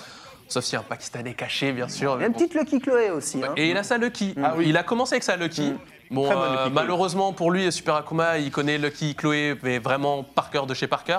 Sauf 0.50 0.64
s'il 0.64 0.74
y 0.74 0.76
a 0.78 0.80
un 0.80 0.84
Pakistanais 0.84 1.34
caché, 1.34 1.72
bien 1.74 1.88
sûr. 1.90 2.16
Il 2.18 2.22
y 2.22 2.24
a 2.24 2.28
une 2.28 2.34
bon. 2.34 2.40
petite 2.40 2.54
Lucky 2.56 2.80
Chloé 2.80 3.10
aussi. 3.12 3.44
hein. 3.44 3.54
Et 3.58 3.70
il 3.70 3.78
a 3.78 3.84
sa 3.84 3.98
Lucky. 3.98 4.34
Ah 4.42 4.54
oui. 4.58 4.66
Il 4.70 4.78
a 4.78 4.84
commencé 4.84 5.14
avec 5.16 5.24
sa 5.24 5.36
Lucky. 5.36 5.74
Bon, 6.10 6.26
Très 6.26 6.36
bonne 6.36 6.44
euh, 6.54 6.64
Lucky 6.64 6.74
malheureusement 6.74 7.34
pour 7.34 7.52
lui, 7.52 7.70
Super 7.72 7.96
Akuma, 7.96 8.38
il 8.38 8.50
connaît 8.50 8.78
Lucky 8.78 9.14
Chloé, 9.16 9.58
mais 9.62 9.80
vraiment 9.80 10.24
Parker 10.24 10.62
de 10.68 10.74
chez 10.74 10.88
Parker. 10.88 11.18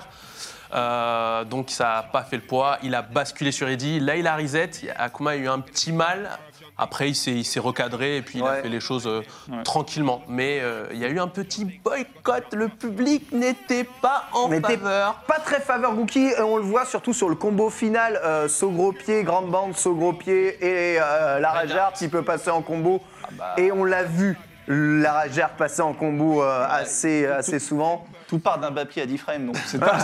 Euh, 0.74 1.44
donc 1.44 1.70
ça 1.70 1.84
n'a 1.84 2.02
pas 2.04 2.22
fait 2.24 2.36
le 2.36 2.42
poids. 2.42 2.78
Il 2.82 2.94
a 2.94 3.02
basculé 3.02 3.52
sur 3.52 3.68
Eddie. 3.68 4.00
Là, 4.00 4.16
il 4.16 4.26
a 4.26 4.36
reset. 4.36 4.70
Akuma 4.96 5.30
a 5.32 5.36
eu 5.36 5.48
un 5.48 5.60
petit 5.60 5.92
mal. 5.92 6.30
Après, 6.78 7.10
il 7.10 7.44
s'est 7.44 7.60
recadré 7.60 8.16
et 8.18 8.22
puis 8.22 8.38
il 8.38 8.42
Ouais. 8.42 8.50
a 8.50 8.62
fait 8.62 8.68
les 8.68 8.78
choses 8.80 9.06
euh, 9.08 9.22
tranquillement. 9.64 10.22
Mais 10.28 10.60
euh, 10.60 10.86
il 10.92 10.98
y 10.98 11.04
a 11.04 11.08
eu 11.08 11.18
un 11.18 11.26
petit 11.28 11.64
boycott. 11.84 12.54
Le 12.54 12.68
public 12.68 13.32
n'était 13.32 13.84
pas 14.00 14.26
en 14.32 14.48
faveur. 14.48 15.14
Pas 15.26 15.40
très 15.40 15.60
faveur 15.60 15.94
Gookie, 15.94 16.28
et 16.38 16.40
on 16.40 16.56
le 16.56 16.62
voit 16.62 16.84
surtout 16.86 17.12
sur 17.12 17.28
le 17.28 17.34
combo 17.34 17.68
final, 17.68 18.20
euh, 18.24 18.46
saut 18.48 18.70
gros 18.70 18.92
pied, 18.92 19.24
grande 19.24 19.50
bande, 19.50 19.76
saut 19.76 19.94
gros 19.94 20.12
pied 20.12 20.56
et 20.64 20.98
euh, 21.00 21.40
la 21.40 21.50
Rajard 21.50 21.92
qui 21.94 22.06
peut 22.08 22.22
passer 22.22 22.50
en 22.50 22.62
combo. 22.62 23.00
Et 23.56 23.72
on 23.72 23.84
l'a 23.84 24.04
vu, 24.04 24.38
la 24.68 25.12
Rajard 25.12 25.50
passer 25.50 25.82
en 25.82 25.92
combo 25.94 26.42
euh, 26.42 26.64
assez, 26.70 27.26
assez 27.26 27.58
souvent. 27.58 28.06
Tout 28.28 28.38
part 28.38 28.58
d'un 28.60 28.70
papier 28.70 29.02
à 29.02 29.06
10 29.06 29.18
frames, 29.18 29.46
donc 29.46 29.56
c'est 29.66 29.82
un, 29.82 29.98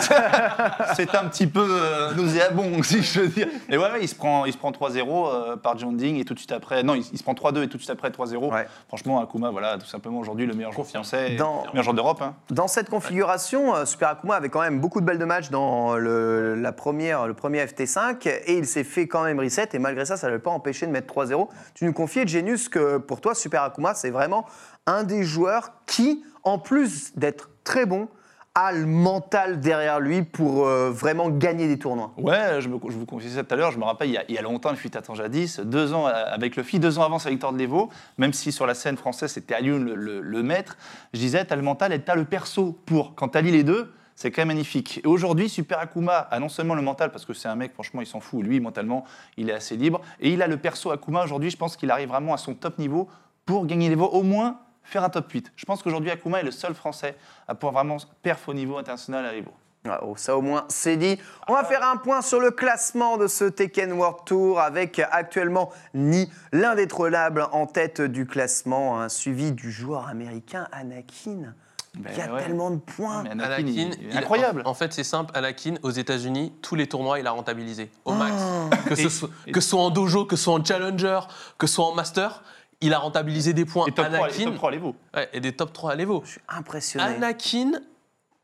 c'est 0.97 1.15
un 1.15 1.25
petit 1.29 1.47
peu 1.47 1.65
euh, 1.69 2.13
nauséabond, 2.15 2.83
si 2.83 3.03
je 3.03 3.21
veux 3.21 3.29
dire. 3.29 3.47
Mais 3.69 3.77
ouais, 3.77 3.85
ouais, 3.93 3.99
il 4.03 4.09
se 4.09 4.15
prend, 4.15 4.47
il 4.47 4.53
se 4.53 4.59
prend 4.59 4.71
3-0 4.71 4.99
euh, 5.07 5.57
par 5.57 5.79
John 5.79 5.97
Ding 5.97 6.19
et 6.19 6.25
tout 6.25 6.33
de 6.35 6.39
suite 6.39 6.53
après. 6.53 6.83
Non, 6.83 6.95
il, 6.95 7.05
il 7.13 7.19
se 7.19 7.23
prend 7.23 7.35
3-2 7.35 7.63
et 7.65 7.69
tout 7.69 7.77
de 7.77 7.83
suite 7.83 7.91
après 7.91 8.09
3-0. 8.09 8.51
Ouais. 8.53 8.67
Franchement, 8.89 9.21
Akuma, 9.21 9.51
voilà, 9.51 9.77
tout 9.79 9.87
simplement 9.87 10.19
aujourd'hui 10.21 10.47
le 10.47 10.55
meilleur 10.55 10.73
joueur 10.73 10.87
français, 10.87 11.37
Dans- 11.37 11.65
le 11.67 11.71
meilleur 11.73 11.85
joueur 11.85 11.95
d'Europe. 11.95 12.23
hein. 12.23 12.35
Dans 12.51 12.67
cette 12.67 12.89
configuration, 12.89 13.75
euh, 13.77 13.85
Super 13.85 14.09
Akuma 14.09 14.37
avait 14.37 14.49
quand 14.49 14.63
même 14.63 14.81
beaucoup 14.81 15.01
de 15.03 15.07
belles 15.07 15.19
de 15.19 15.25
match 15.27 15.51
dans 15.51 15.97
le, 15.97 16.55
la 16.55 16.73
première, 16.73 17.27
le 17.27 17.35
premier 17.35 17.65
FT5 17.67 18.27
et 18.47 18.57
il 18.57 18.67
s'est 18.67 18.85
fait 18.85 19.07
quand 19.07 19.25
même 19.25 19.39
reset 19.39 19.69
et 19.75 19.79
malgré 19.79 20.07
ça, 20.07 20.17
ça 20.17 20.27
ne 20.29 20.33
l'avait 20.33 20.43
pas 20.43 20.51
empêché 20.51 20.87
de 20.87 20.91
mettre 20.93 21.13
3-0. 21.15 21.49
Tu 21.75 21.85
nous 21.85 21.93
confiais, 21.93 22.27
Genius, 22.27 22.71
que 22.71 22.97
pour 22.97 23.21
toi, 23.21 23.35
Super 23.35 23.63
Akuma, 23.65 23.93
c'est 23.95 24.11
vraiment 24.11 24.47
un 24.87 25.03
des 25.03 25.25
joueurs 25.25 25.73
qui, 25.87 26.25
en 26.43 26.59
plus 26.59 27.13
d'être 27.17 27.51
très 27.65 27.87
bon, 27.87 28.09
a 28.57 28.71
le 28.73 28.87
mental 28.87 29.59
derrière 29.59 29.99
lui 29.99 30.23
pour 30.23 30.69
euh, 30.69 30.89
vraiment 30.91 31.29
gagner 31.29 31.67
des 31.67 31.77
tournois. 31.77 32.13
Ouais, 32.19 32.61
je, 32.61 32.69
je 32.69 32.97
vous 32.97 33.05
confiais 33.07 33.31
ça 33.31 33.43
tout 33.43 33.53
à 33.53 33.57
l'heure, 33.57 33.73
je 33.73 33.79
me 33.79 33.85
rappelle, 33.85 34.11
il 34.29 34.35
y 34.35 34.39
a, 34.39 34.43
longtemps, 34.43 34.71
il 34.71 34.77
fut 34.77 34.97
à 34.97 35.03
temps 35.03 35.17
jadis, 35.17 35.59
deux 35.59 35.93
ans 35.93 36.07
euh, 36.07 36.13
avec 36.29 36.55
le 36.55 36.63
FI, 36.63 36.79
deux 36.79 37.01
ans 37.01 37.03
avant 37.03 37.19
sa 37.19 37.31
victoire 37.31 37.53
de 37.53 37.59
l'Evo, 37.59 37.91
même 38.17 38.33
si 38.33 38.53
sur 38.53 38.65
la 38.67 38.75
scène 38.75 38.97
française 38.97 39.33
c'était 39.33 39.55
Alioun 39.55 39.85
le, 39.85 39.97
le- 39.97 40.21
le 40.21 40.43
maître, 40.45 40.77
je 41.13 41.19
disais, 41.19 41.45
t'as 41.45 41.57
le 41.57 41.63
mental 41.63 41.93
et 41.93 41.99
t'as 42.01 42.15
le 42.15 42.25
perso 42.25 42.79
pour. 42.87 43.17
Quand 43.17 43.27
t'allies 43.27 43.51
les 43.51 43.65
deux, 43.65 43.93
c'est 44.15 44.31
quand 44.31 44.43
même 44.43 44.49
magnifique. 44.49 45.01
Et 45.03 45.09
aujourd'hui, 45.09 45.49
Super 45.49 45.81
Akuma 45.81 46.19
a 46.31 46.39
non 46.39 46.49
seulement 46.49 46.77
le 46.77 46.83
mental, 46.83 47.11
parce 47.11 47.25
que 47.25 47.33
c'est 47.33 47.49
un 47.49 47.57
mec, 47.57 47.73
franchement, 47.75 48.01
il 48.03 48.07
s'en 48.07 48.21
fout, 48.21 48.45
lui, 48.45 48.61
mentalement, 48.61 49.05
il 49.37 49.51
est 49.51 49.55
assez 49.55 49.77
libre, 49.77 50.01
et 50.21 50.31
il 50.33 50.41
a 50.43 50.47
le 50.47 50.59
perso 50.59 50.93
Akuma, 50.93 51.25
aujourd'hui, 51.25 51.51
je 51.51 51.57
pense 51.57 51.77
qu'il 51.77 51.91
arrive 51.91 52.11
vraiment 52.11 52.33
à 52.33 52.37
son 52.37 52.55
top 52.55 52.79
niveau 52.79 53.09
pour 53.47 53.67
gagner 53.67 53.89
l'Evo, 53.89 54.05
au 54.07 54.23
moins 54.23 54.61
faire 54.85 55.03
un 55.05 55.09
top 55.11 55.31
8. 55.31 55.53
Je 55.57 55.65
pense 55.65 55.83
qu'aujourd'hui, 55.83 56.11
Akuma 56.11 56.41
est 56.41 56.45
le 56.45 56.51
seul 56.51 56.75
Français 56.75 57.17
à 57.49 57.55
pouvoir 57.55 57.73
vraiment 57.85 57.97
perf 58.23 58.49
au 58.49 58.55
niveau 58.55 58.79
international 58.79 59.27
à 59.27 59.33
l'Evo. 59.33 59.51
Ah, 59.87 60.01
oh, 60.03 60.15
ça 60.17 60.35
au 60.35 60.41
moins 60.41 60.65
c'est 60.69 60.97
dit. 60.97 61.19
On 61.47 61.53
va 61.53 61.63
faire 61.65 61.87
un 61.87 61.99
point 61.99 62.23
sur 62.23 62.41
le 62.41 62.51
classement 62.51 63.19
de 63.19 63.27
ce 63.27 63.45
Tekken 63.45 63.93
World 63.93 64.21
Tour 64.25 64.59
avec 64.59 64.99
actuellement 65.11 65.71
Ni, 65.93 66.31
l'indétrônable 66.53 67.47
en 67.53 67.67
tête 67.67 68.01
du 68.01 68.27
classement, 68.27 68.99
hein, 69.01 69.11
suivi 69.11 69.53
du 69.53 69.71
joueur 69.71 70.09
américain 70.09 70.69
Anakin. 70.73 71.53
Ben 71.97 72.11
Il 72.13 72.19
y 72.19 72.23
a 72.23 72.33
ouais. 72.33 72.43
tellement 72.43 72.71
de 72.71 72.79
points. 72.79 73.23
Mais 73.25 73.31
Anakin, 73.31 73.53
Anakin, 73.53 73.67
il- 73.69 73.79
il 73.79 73.93
est 73.93 74.11
il- 74.13 74.17
incroyable. 74.17 74.63
En, 74.65 74.71
en 74.71 74.75
fait, 74.75 74.93
c'est 74.93 75.05
simple. 75.05 75.31
Anakin, 75.37 75.75
aux 75.83 75.91
États-Unis, 75.91 76.53
tous 76.63 76.75
les 76.75 76.89
tournois, 76.89 77.21
il 77.21 77.27
a 77.27 77.31
rentabilisé 77.31 77.91
au 78.07 78.15
max. 78.15 78.35
Ah. 78.41 78.77
Que, 78.89 78.95
ce 78.97 79.03
Et- 79.03 79.09
soit, 79.11 79.29
et- 79.47 79.53
que 79.53 79.61
ce 79.61 79.69
soit 79.69 79.81
en 79.83 79.91
dojo, 79.91 80.25
que 80.25 80.35
ce 80.35 80.45
soit 80.45 80.55
en 80.55 80.65
challenger, 80.65 81.21
que 81.59 81.67
ce 81.69 81.75
soit 81.75 81.85
en 81.87 81.95
master, 81.95 82.43
il 82.85 82.95
a 82.95 82.99
rentabilisé 82.99 83.53
des 83.53 83.65
points. 83.65 83.87
Et 83.87 83.93
top 83.93 84.07
3, 84.07 84.17
Anakin, 84.27 84.45
top 84.45 84.55
3 84.57 84.71
les 84.71 84.79
veaux. 84.79 84.95
ouais, 85.15 85.29
et 85.33 85.41
des 85.41 85.53
top 85.53 85.73
3 85.73 85.93
à 85.93 85.95
l'Evo. 85.95 86.23
Je 86.25 86.31
suis 86.33 86.41
impressionné. 86.49 87.05
Anakin 87.05 87.73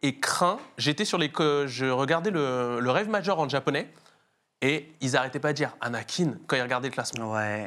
est 0.02 0.18
craint. 0.18 0.58
J'étais 0.78 1.04
sur 1.04 1.18
les. 1.18 1.30
que 1.30 1.66
Je 1.66 1.86
regardais 1.86 2.30
le, 2.30 2.80
le 2.80 2.90
rêve 2.90 3.08
major 3.08 3.38
en 3.38 3.48
japonais 3.48 3.92
et 4.62 4.92
ils 5.00 5.16
arrêtaient 5.16 5.40
pas 5.40 5.52
de 5.52 5.56
dire 5.56 5.76
Anakin 5.80 6.34
quand 6.46 6.56
ils 6.56 6.62
regardaient 6.62 6.88
le 6.88 6.94
classement. 6.94 7.32
Ouais. 7.32 7.64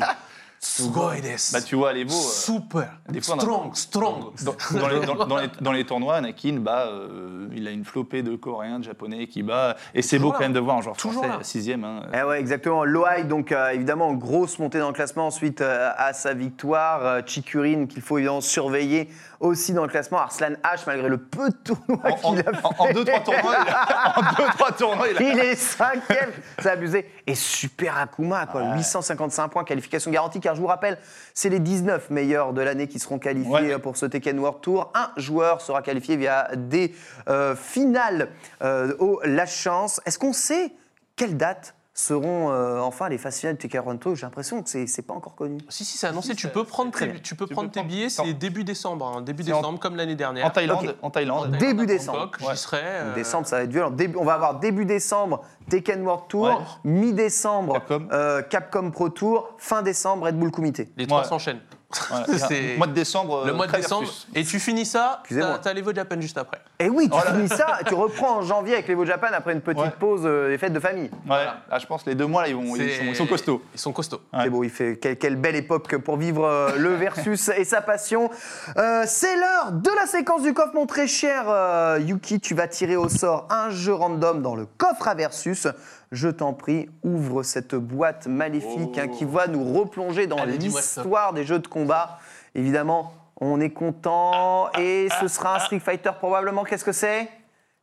Sugoi. 0.64 0.92
Sugoi. 0.92 1.06
Ouais. 1.06 1.16
Sugoi 1.16 1.32
desu. 1.32 1.52
Bah, 1.52 1.60
tu 1.62 1.74
vois, 1.76 1.92
les 1.92 2.04
veaux. 2.04 2.14
euh, 2.14 2.16
Super. 2.16 2.88
des 3.08 3.20
fois, 3.20 3.36
a- 3.36 3.40
strong, 3.40 3.74
strong. 3.76 4.24
Dans, 4.44 4.78
dans 4.80 4.88
les, 4.88 5.00
dans- 5.06 5.26
dans 5.26 5.36
les- 5.38 5.48
dans 5.60 5.72
les 5.72 5.84
tournois, 5.84 6.16
Anakin, 6.16 6.56
bah, 6.60 6.86
euh, 6.88 7.48
il 7.54 7.68
a 7.68 7.70
une 7.70 7.84
flopée 7.84 8.22
de 8.22 8.34
Coréens, 8.36 8.78
de 8.78 8.84
Japonais 8.84 9.26
qui 9.26 9.42
bat. 9.42 9.76
Et 9.94 10.02
c'est 10.02 10.18
beau 10.18 10.32
quand 10.32 10.40
même 10.40 10.52
de 10.52 10.60
voir 10.60 10.78
un 10.78 10.80
joueur 10.82 10.96
Toujours 10.96 11.22
français, 11.24 11.38
là. 11.38 11.44
sixième. 11.44 11.84
Hein. 11.84 12.02
Eh 12.14 12.22
ouais, 12.22 12.40
exactement. 12.40 12.84
Loai, 12.84 13.24
donc 13.24 13.52
euh, 13.52 13.70
évidemment, 13.70 14.12
grosse 14.14 14.58
montée 14.58 14.78
dans 14.78 14.88
le 14.88 14.94
classement 14.94 15.26
ensuite 15.26 15.60
euh, 15.60 15.90
à 15.96 16.12
sa 16.12 16.34
victoire. 16.34 17.04
Euh, 17.04 17.20
Chikurin, 17.26 17.86
qu'il 17.86 18.02
faut 18.02 18.18
évidemment 18.18 18.40
surveiller 18.40 19.08
aussi 19.40 19.72
dans 19.74 19.82
le 19.82 19.88
classement. 19.90 20.18
Arslan 20.18 20.52
H, 20.64 20.80
malgré 20.86 21.08
le 21.08 21.18
peu 21.18 21.50
de 21.50 21.56
tournois 21.56 22.12
qu'il 22.12 22.38
a 22.40 22.42
fait. 22.52 22.64
en- 22.64 22.74
en 22.84 22.92
deux, 22.92 23.04
trois 23.04 23.20
tournois, 23.20 23.56
il 23.66 23.70
a, 23.70 24.14
en 24.18 24.34
deux, 24.36 24.48
trois 24.56 24.72
tournois, 24.72 25.06
il 25.10 25.16
a- 25.18 25.22
Il 25.22 25.38
est 25.38 25.54
cinquième, 25.56 26.30
c'est 26.58 26.70
abusé. 26.70 27.10
Et 27.26 27.34
Super 27.34 27.98
Akuma, 27.98 28.46
quoi, 28.46 28.62
Ouais. 28.62 28.76
855 28.76 29.48
points, 29.48 29.64
qualification 29.64 30.10
garantie, 30.10 30.40
car 30.40 30.53
je 30.54 30.60
vous 30.60 30.66
rappelle, 30.66 30.98
c'est 31.34 31.48
les 31.48 31.58
19 31.60 32.10
meilleurs 32.10 32.52
de 32.52 32.62
l'année 32.62 32.86
qui 32.88 32.98
seront 32.98 33.18
qualifiés 33.18 33.52
Ouais. 33.52 33.72
euh, 33.74 33.78
pour 33.78 33.96
ce 33.96 34.06
Tekken 34.06 34.38
World 34.38 34.60
Tour. 34.60 34.90
Un 34.94 35.10
joueur 35.16 35.60
sera 35.60 35.82
qualifié 35.82 36.16
via 36.16 36.48
des 36.56 36.94
euh, 37.28 37.54
finales 37.56 38.28
euh, 38.62 38.94
au 38.98 39.20
La 39.24 39.46
Chance. 39.46 40.00
Est-ce 40.06 40.18
qu'on 40.18 40.32
sait 40.32 40.72
quelle 41.16 41.36
date 41.36 41.74
seront 41.96 42.50
euh, 42.50 42.80
enfin 42.80 43.08
les 43.08 43.18
phases 43.18 43.38
finales 43.38 43.54
de 43.56 43.60
Tekken 43.62 43.80
Toronto 43.82 44.14
J'ai 44.16 44.26
l'impression 44.26 44.60
que 44.62 44.68
c'est 44.68 44.86
c'est 44.88 45.02
pas 45.02 45.14
encore 45.14 45.36
connu. 45.36 45.58
Si, 45.68 45.84
si, 45.84 45.96
c'est 45.96 46.08
annoncé. 46.08 46.30
Si, 46.30 46.36
tu 46.36 46.48
peux 46.48 46.64
prendre 46.64 46.90
très 46.90 47.06
tes, 47.06 47.12
bien. 47.12 47.20
tu 47.22 47.36
peux 47.36 47.46
Tu 47.46 47.54
prendre 47.54 47.68
peux 47.68 47.72
tes 47.74 47.80
prendre- 47.80 47.94
billets, 47.94 48.08
c'est 48.08 48.34
début 48.34 48.64
décembre. 48.64 49.06
hein, 49.16 49.20
début 49.22 49.42
en- 49.44 49.60
décembre, 49.60 49.78
comme 49.78 49.94
l'année 49.96 50.16
dernière. 50.16 50.44
En 50.46 50.50
Thaïlande, 50.50 50.96
en 51.02 51.10
Thaïlande. 51.10 51.54
En 51.54 51.58
Début 51.58 51.86
décembre. 51.86 52.18
Bangkok, 52.18 52.40
Ouais. 52.48 52.54
J'y 52.54 52.60
serai. 52.60 52.80
euh, 52.82 53.14
Décembre, 53.14 53.46
ça 53.46 53.56
va 53.58 53.62
être 53.62 53.70
violent. 53.70 53.90
Début- 53.90 54.16
on 54.18 54.24
va 54.24 54.34
avoir 54.34 54.58
début 54.58 54.84
décembre 54.84 55.42
Tekken 55.70 56.02
World 56.02 56.24
Tour, 56.28 56.42
Ouais. 56.46 56.54
mi-décembre 56.84 57.74
Capcom. 57.74 58.08
euh, 58.12 58.42
Capcom 58.42 58.90
Pro 58.90 59.08
Tour, 59.08 59.50
fin 59.58 59.82
décembre 59.82 60.26
Red 60.26 60.36
Bull 60.38 60.50
Comité. 60.50 60.90
Les 60.96 61.06
trois 61.06 61.22
s'enchaînent. 61.24 61.56
Ouais, 61.58 61.62
C'est- 62.48 62.76
Mois 62.76 62.86
de 62.86 62.92
décembre. 62.92 63.44
Le 63.44 63.52
euh, 63.52 63.54
mois 63.54 63.66
de 63.66 63.72
décembre. 63.72 64.02
versus. 64.02 64.26
Et 64.34 64.44
tu 64.44 64.58
finis 64.60 64.86
ça, 64.86 65.22
t'as 65.28 65.58
t'as 65.58 65.72
l'Evo 65.72 65.92
Japan 65.94 66.20
juste 66.20 66.38
après. 66.38 66.60
Et 66.78 66.88
oui, 66.88 67.04
tu 67.04 67.10
Voilà. 67.10 67.32
finis 67.34 67.48
ça, 67.48 67.78
tu 67.86 67.94
reprends 67.94 68.36
en 68.38 68.42
janvier 68.42 68.74
avec 68.74 68.88
l'Evo 68.88 69.04
Japan 69.04 69.28
après 69.32 69.52
une 69.52 69.60
petite 69.60 69.80
Ouais. 69.82 69.90
pause 69.98 70.22
euh, 70.24 70.48
des 70.48 70.58
fêtes 70.58 70.72
de 70.72 70.80
famille. 70.80 71.10
Ouais, 71.28 71.46
ah, 71.70 71.78
je 71.78 71.86
pense 71.86 72.04
les 72.06 72.14
deux 72.14 72.26
mois 72.26 72.42
là, 72.42 72.48
ils, 72.48 72.54
vont, 72.56 72.74
ils, 72.76 72.82
C'est- 72.88 72.98
sont, 72.98 73.04
ils 73.10 73.16
sont 73.16 73.26
costauds. 73.26 73.62
Ils 73.74 73.80
sont 73.80 73.92
costauds. 73.92 74.20
Ouais. 74.32 74.40
C'est 74.44 74.50
beau, 74.50 74.64
il 74.64 74.70
fait 74.70 74.96
quelle, 74.98 75.16
quelle 75.18 75.36
belle 75.36 75.56
époque 75.56 75.96
pour 75.98 76.16
vivre 76.16 76.44
euh, 76.44 76.70
le 76.76 76.94
versus 76.94 77.48
et 77.56 77.64
sa 77.64 77.80
passion. 77.80 78.30
Euh, 78.76 79.04
c'est 79.06 79.36
l'heure 79.36 79.72
de 79.72 79.90
la 79.96 80.06
séquence 80.06 80.42
du 80.42 80.52
coffre, 80.54 80.74
mon 80.74 80.86
très 80.86 81.06
cher 81.06 81.44
euh, 81.48 81.98
Yuki. 82.00 82.40
Tu 82.40 82.54
vas 82.54 82.68
tirer 82.68 82.96
au 82.96 83.08
sort 83.08 83.46
un 83.50 83.70
jeu 83.70 83.94
random 83.94 84.42
dans 84.42 84.54
le 84.56 84.66
coffre 84.78 85.08
à 85.08 85.14
versus. 85.14 85.66
Je 86.14 86.28
t'en 86.28 86.52
prie, 86.52 86.88
ouvre 87.02 87.42
cette 87.42 87.74
boîte 87.74 88.28
maléfique 88.28 88.96
hein, 88.98 89.08
qui 89.08 89.24
va 89.24 89.48
nous 89.48 89.64
replonger 89.76 90.28
dans 90.28 90.44
l'histoire 90.44 91.32
des 91.32 91.42
jeux 91.44 91.58
de 91.58 91.66
combat. 91.66 92.20
Évidemment, 92.54 93.12
on 93.40 93.60
est 93.60 93.70
content 93.70 94.70
et 94.78 95.08
ce 95.20 95.26
sera 95.26 95.56
un 95.56 95.58
Street 95.58 95.80
Fighter 95.80 96.12
probablement. 96.16 96.62
Qu'est-ce 96.62 96.84
que 96.84 96.92
c'est? 96.92 97.28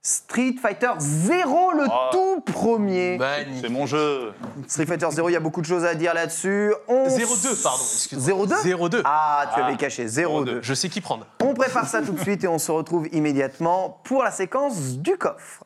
Street 0.01 0.55
Fighter 0.61 0.91
0, 0.97 1.73
le 1.73 1.83
Oh. 1.87 2.09
tout 2.13 2.41
premier. 2.53 3.19
C'est 3.61 3.67
mon 3.69 3.85
jeu. 3.85 4.31
Street 4.67 4.85
Fighter 4.85 5.07
0, 5.11 5.27
il 5.29 5.33
y 5.33 5.35
a 5.35 5.39
beaucoup 5.41 5.59
de 5.61 5.65
choses 5.67 5.83
à 5.83 5.93
dire 5.93 6.13
là-dessus. 6.13 6.73
On 6.87 7.09
0-2, 7.09 7.61
pardon. 7.61 7.83
excuse-moi. 7.83 8.47
0-2 8.47 8.55
0-2. 8.63 9.01
Ah, 9.03 9.51
tu 9.53 9.59
Ah. 9.61 9.65
avais 9.65 9.75
caché 9.75 10.05
0-2. 10.07 10.59
Je 10.63 10.73
sais 10.73 10.87
qui 10.87 11.01
prendre. 11.01 11.27
On 11.43 11.53
prépare 11.53 11.85
ça 11.85 12.01
tout 12.01 12.13
de 12.13 12.19
suite 12.21 12.45
et 12.45 12.47
on 12.47 12.57
se 12.59 12.71
retrouve 12.71 13.09
immédiatement 13.11 13.99
pour 14.05 14.23
la 14.23 14.31
séquence 14.31 14.93
du 14.97 15.17
coffre. 15.17 15.65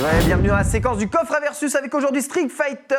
Et 0.00 0.02
voilà, 0.02 0.18
bienvenue 0.24 0.48
dans 0.48 0.56
la 0.56 0.64
séquence 0.64 0.96
du 0.96 1.10
coffre 1.10 1.34
à 1.34 1.40
versus 1.40 1.74
avec 1.74 1.94
aujourd'hui 1.94 2.22
Street 2.22 2.48
Fighter 2.48 2.94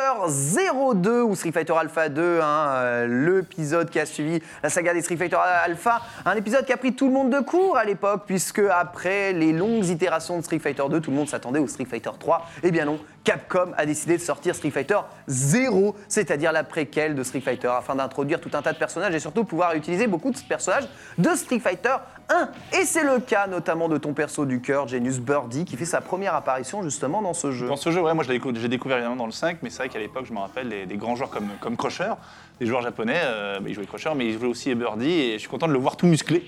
02 0.94 1.22
ou 1.22 1.34
Street 1.34 1.50
Fighter 1.50 1.72
Alpha 1.72 2.08
2, 2.08 2.38
hein, 2.40 2.66
euh, 2.76 3.26
l'épisode 3.26 3.90
qui 3.90 3.98
a 3.98 4.06
suivi 4.06 4.40
la 4.62 4.68
saga 4.68 4.94
des 4.94 5.02
Street 5.02 5.16
Fighter 5.16 5.34
Alpha, 5.64 6.00
un 6.24 6.36
épisode 6.36 6.64
qui 6.64 6.72
a 6.72 6.76
pris 6.76 6.94
tout 6.94 7.08
le 7.08 7.12
monde 7.12 7.30
de 7.30 7.40
court 7.40 7.76
à 7.76 7.84
l'époque 7.84 8.22
puisque 8.24 8.60
après 8.60 9.32
les 9.32 9.52
longues 9.52 9.86
itérations 9.86 10.38
de 10.38 10.44
Street 10.44 10.60
Fighter 10.60 10.84
2, 10.88 11.00
tout 11.00 11.10
le 11.10 11.16
monde 11.16 11.28
s'attendait 11.28 11.58
au 11.58 11.66
Street 11.66 11.86
Fighter 11.90 12.12
3. 12.16 12.46
Eh 12.62 12.70
bien 12.70 12.84
non, 12.84 13.00
Capcom 13.24 13.72
a 13.76 13.86
décidé 13.86 14.16
de 14.16 14.22
sortir 14.22 14.54
Street 14.54 14.70
Fighter 14.70 14.98
0, 15.28 15.94
c'est-à-dire 16.08 16.52
la 16.52 16.64
préquelle 16.64 17.14
de 17.14 17.22
Street 17.22 17.40
Fighter, 17.40 17.68
afin 17.68 17.94
d'introduire 17.94 18.40
tout 18.40 18.50
un 18.54 18.62
tas 18.62 18.72
de 18.72 18.78
personnages 18.78 19.14
et 19.14 19.20
surtout 19.20 19.44
pouvoir 19.44 19.74
utiliser 19.74 20.06
beaucoup 20.06 20.30
de 20.30 20.38
personnages 20.48 20.88
de 21.18 21.28
Street 21.30 21.60
Fighter 21.60 21.94
1. 22.28 22.48
Et 22.80 22.84
c'est 22.84 23.04
le 23.04 23.20
cas 23.20 23.46
notamment 23.46 23.88
de 23.88 23.98
ton 23.98 24.12
perso 24.12 24.44
du 24.44 24.60
cœur, 24.60 24.88
Genius 24.88 25.20
Birdie, 25.20 25.64
qui 25.64 25.76
fait 25.76 25.84
sa 25.84 26.00
première 26.00 26.34
apparition 26.34 26.82
justement 26.82 27.22
dans 27.22 27.34
ce 27.34 27.52
jeu. 27.52 27.68
Dans 27.68 27.76
ce 27.76 27.90
jeu, 27.90 28.00
ouais, 28.00 28.14
moi 28.14 28.24
j'ai 28.24 28.68
découvert 28.68 28.96
évidemment 28.96 29.16
dans 29.16 29.26
le 29.26 29.32
5, 29.32 29.58
mais 29.62 29.70
c'est 29.70 29.78
vrai 29.78 29.88
qu'à 29.88 29.98
l'époque, 29.98 30.26
je 30.26 30.32
me 30.32 30.38
rappelle 30.38 30.68
des, 30.68 30.86
des 30.86 30.96
grands 30.96 31.14
joueurs 31.14 31.30
comme, 31.30 31.48
comme 31.60 31.76
Crusher, 31.76 32.12
des 32.60 32.66
joueurs 32.66 32.82
japonais, 32.82 33.20
euh, 33.22 33.58
bah, 33.60 33.66
ils 33.68 33.74
jouaient 33.74 33.86
Crusher, 33.86 34.10
mais 34.14 34.26
ils 34.26 34.38
jouaient 34.38 34.48
aussi 34.48 34.74
Birdie, 34.74 35.10
et 35.10 35.32
je 35.34 35.38
suis 35.38 35.48
content 35.48 35.66
de 35.68 35.72
le 35.72 35.78
voir 35.78 35.96
tout 35.96 36.06
musclé, 36.06 36.44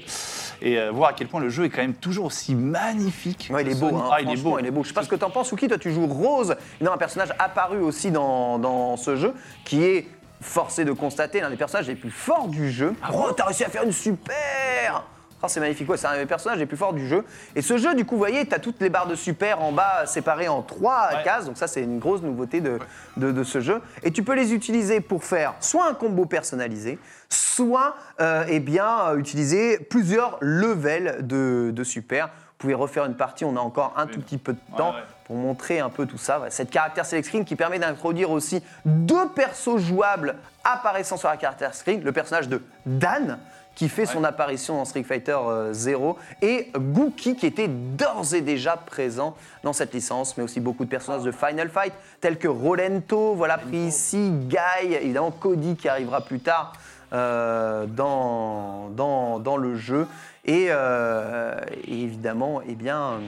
et 0.62 0.78
euh, 0.78 0.90
voir 0.90 1.10
à 1.10 1.12
quel 1.12 1.26
point 1.28 1.40
le 1.40 1.48
jeu 1.48 1.64
est 1.64 1.70
quand 1.70 1.82
même 1.82 1.94
toujours 1.94 2.26
aussi 2.26 2.54
magnifique. 2.54 3.48
Ouais, 3.52 3.62
il 3.62 3.70
est 3.72 3.74
beau, 3.80 3.94
hein, 3.94 4.10
Ah, 4.12 4.20
il 4.20 4.30
est 4.30 4.36
beau. 4.42 4.58
il 4.58 4.66
est 4.66 4.70
beau. 4.70 4.82
Je 4.84 4.88
sais 4.88 4.94
pas 4.94 5.02
ce 5.02 5.08
que 5.08 5.16
t'en 5.16 5.30
penses, 5.30 5.50
Ouki, 5.52 5.66
toi 5.68 5.78
tu 5.78 5.92
joues 5.92 6.06
Rose, 6.06 6.54
il 6.80 6.86
a 6.86 6.92
un 6.92 6.96
personnage 6.96 7.30
apparu 7.38 7.78
aussi 7.78 8.10
dans, 8.10 8.58
dans 8.58 8.96
ce 8.96 9.16
jeu, 9.16 9.34
qui 9.64 9.82
est 9.82 10.06
forcé 10.40 10.84
de 10.84 10.92
constater 10.92 11.40
l'un 11.40 11.50
des 11.50 11.56
personnages 11.56 11.88
les 11.88 11.94
plus 11.94 12.10
forts 12.10 12.48
du 12.48 12.70
jeu. 12.70 12.94
oh, 13.12 13.30
t'as 13.36 13.46
réussi 13.46 13.64
à 13.64 13.68
faire 13.68 13.82
une 13.84 13.92
super 13.92 15.04
Oh, 15.44 15.48
c'est 15.48 15.60
magnifique, 15.60 15.90
ouais, 15.90 15.98
c'est 15.98 16.06
un 16.06 16.16
des 16.16 16.24
personnages 16.24 16.58
les 16.58 16.64
plus 16.64 16.78
forts 16.78 16.94
du 16.94 17.06
jeu. 17.06 17.22
Et 17.54 17.60
ce 17.60 17.76
jeu, 17.76 17.94
du 17.94 18.06
coup, 18.06 18.14
vous 18.14 18.18
voyez, 18.20 18.46
tu 18.46 18.54
as 18.54 18.58
toutes 18.58 18.80
les 18.80 18.88
barres 18.88 19.06
de 19.06 19.14
super 19.14 19.60
en 19.60 19.72
bas 19.72 20.06
séparées 20.06 20.48
en 20.48 20.62
trois 20.62 21.08
Ouais. 21.12 21.22
cases. 21.22 21.44
Donc 21.44 21.58
ça, 21.58 21.66
c'est 21.66 21.82
une 21.82 21.98
grosse 21.98 22.22
nouveauté 22.22 22.62
de, 22.62 22.78
de, 23.18 23.30
de 23.30 23.44
ce 23.44 23.60
jeu. 23.60 23.82
Et 24.02 24.10
tu 24.10 24.22
peux 24.22 24.34
les 24.34 24.54
utiliser 24.54 25.00
pour 25.02 25.22
faire 25.22 25.52
soit 25.60 25.86
un 25.86 25.92
combo 25.92 26.24
personnalisé, 26.24 26.98
soit 27.28 27.94
euh, 28.22 28.44
eh 28.48 28.58
bien, 28.60 29.08
euh, 29.08 29.16
utiliser 29.18 29.78
plusieurs 29.78 30.38
levels 30.40 31.18
de, 31.26 31.72
de 31.74 31.84
super. 31.84 32.26
Vous 32.28 32.68
pouvez 32.68 32.74
refaire 32.74 33.04
une 33.04 33.16
partie, 33.16 33.44
on 33.44 33.56
a 33.56 33.60
encore 33.60 33.92
un 33.98 34.06
tout 34.06 34.20
petit 34.20 34.38
peu 34.38 34.54
de 34.54 34.76
temps 34.78 34.92
ouais. 34.92 35.02
pour 35.26 35.36
montrer 35.36 35.80
un 35.80 35.90
peu 35.90 36.06
tout 36.06 36.16
ça. 36.16 36.40
Cette 36.48 36.70
caractère 36.70 37.04
select 37.04 37.26
screen 37.26 37.44
qui 37.44 37.56
permet 37.56 37.78
d'introduire 37.78 38.30
aussi 38.30 38.62
deux 38.86 39.28
persos 39.34 39.76
jouables 39.76 40.36
apparaissant 40.62 41.18
sur 41.18 41.28
la 41.28 41.36
caractère 41.36 41.74
screen. 41.74 42.02
Le 42.02 42.12
personnage 42.12 42.48
de 42.48 42.62
Dan, 42.86 43.38
qui 43.74 43.88
fait 43.88 44.06
son 44.06 44.24
apparition 44.24 44.76
dans 44.76 44.84
Street 44.84 45.02
Fighter 45.02 45.36
euh, 45.36 45.72
0, 45.72 46.18
et 46.42 46.70
Gookie, 46.76 47.36
qui 47.36 47.46
était 47.46 47.68
d'ores 47.68 48.34
et 48.34 48.40
déjà 48.40 48.76
présent 48.76 49.36
dans 49.62 49.72
cette 49.72 49.92
licence, 49.92 50.36
mais 50.36 50.44
aussi 50.44 50.60
beaucoup 50.60 50.84
de 50.84 50.90
personnages 50.90 51.22
de 51.22 51.32
Final 51.32 51.68
Fight, 51.68 51.92
tels 52.20 52.38
que 52.38 52.48
Rolento, 52.48 53.34
voilà 53.34 53.58
pris 53.58 53.78
ici, 53.78 54.30
Guy, 54.30 54.94
évidemment 54.94 55.30
Cody 55.30 55.76
qui 55.76 55.88
arrivera 55.88 56.20
plus 56.20 56.40
tard 56.40 56.72
euh, 57.12 57.86
dans, 57.86 58.90
dans, 58.90 59.38
dans 59.38 59.56
le 59.56 59.74
jeu, 59.76 60.06
et, 60.44 60.66
euh, 60.70 61.58
et 61.86 62.02
évidemment, 62.02 62.60
eh 62.66 62.74
bien, 62.74 63.20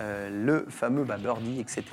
euh, 0.00 0.28
le 0.30 0.66
fameux 0.70 1.04
bah, 1.04 1.16
Birdie, 1.18 1.60
etc., 1.60 1.84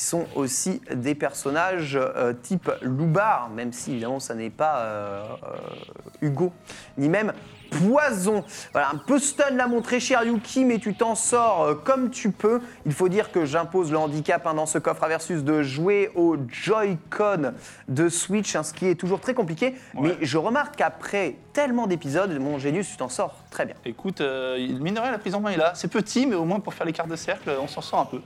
qui 0.00 0.06
sont 0.06 0.24
aussi 0.34 0.80
des 0.94 1.14
personnages 1.14 1.94
euh, 1.94 2.32
type 2.32 2.70
Loubar, 2.80 3.50
même 3.50 3.70
si 3.70 3.90
évidemment 3.92 4.18
ça 4.18 4.34
n'est 4.34 4.48
pas 4.48 4.78
euh, 4.78 5.22
euh, 5.44 6.26
Hugo, 6.26 6.54
ni 6.96 7.10
même 7.10 7.34
Poison. 7.70 8.42
Voilà, 8.72 8.90
un 8.90 8.96
peu 8.96 9.20
stun 9.20 9.50
là 9.50 9.68
mon 9.68 9.80
très 9.80 10.00
cher 10.00 10.24
Yuki, 10.24 10.64
mais 10.64 10.78
tu 10.78 10.94
t'en 10.94 11.14
sors 11.14 11.84
comme 11.84 12.10
tu 12.10 12.32
peux. 12.32 12.60
Il 12.84 12.92
faut 12.92 13.08
dire 13.08 13.30
que 13.30 13.44
j'impose 13.44 13.92
le 13.92 13.98
handicap 13.98 14.44
hein, 14.46 14.54
dans 14.54 14.66
ce 14.66 14.78
coffre 14.78 15.04
à 15.04 15.08
versus 15.08 15.44
de 15.44 15.62
jouer 15.62 16.10
au 16.16 16.36
Joy-Con 16.48 17.52
de 17.86 18.08
Switch, 18.08 18.56
hein, 18.56 18.64
ce 18.64 18.74
qui 18.74 18.86
est 18.86 18.96
toujours 18.96 19.20
très 19.20 19.34
compliqué. 19.34 19.76
Mais 19.94 20.16
je 20.20 20.36
remarque 20.36 20.76
qu'après 20.76 21.36
tellement 21.52 21.86
d'épisodes, 21.86 22.36
mon 22.40 22.58
Genius, 22.58 22.88
tu 22.90 22.96
t'en 22.96 23.08
sors 23.08 23.36
très 23.50 23.66
bien. 23.66 23.76
Écoute, 23.84 24.20
euh, 24.20 24.56
mine 24.80 24.94
de 24.94 25.00
rien, 25.00 25.12
la 25.12 25.18
prise 25.18 25.36
en 25.36 25.40
main 25.40 25.50
est 25.50 25.56
là. 25.56 25.72
C'est 25.76 25.88
petit, 25.88 26.26
mais 26.26 26.34
au 26.34 26.44
moins 26.44 26.58
pour 26.58 26.74
faire 26.74 26.86
les 26.86 26.92
cartes 26.92 27.08
de 27.08 27.16
cercle, 27.16 27.50
on 27.60 27.68
s'en 27.68 27.82
sort 27.82 28.00
un 28.00 28.06
peu. 28.06 28.20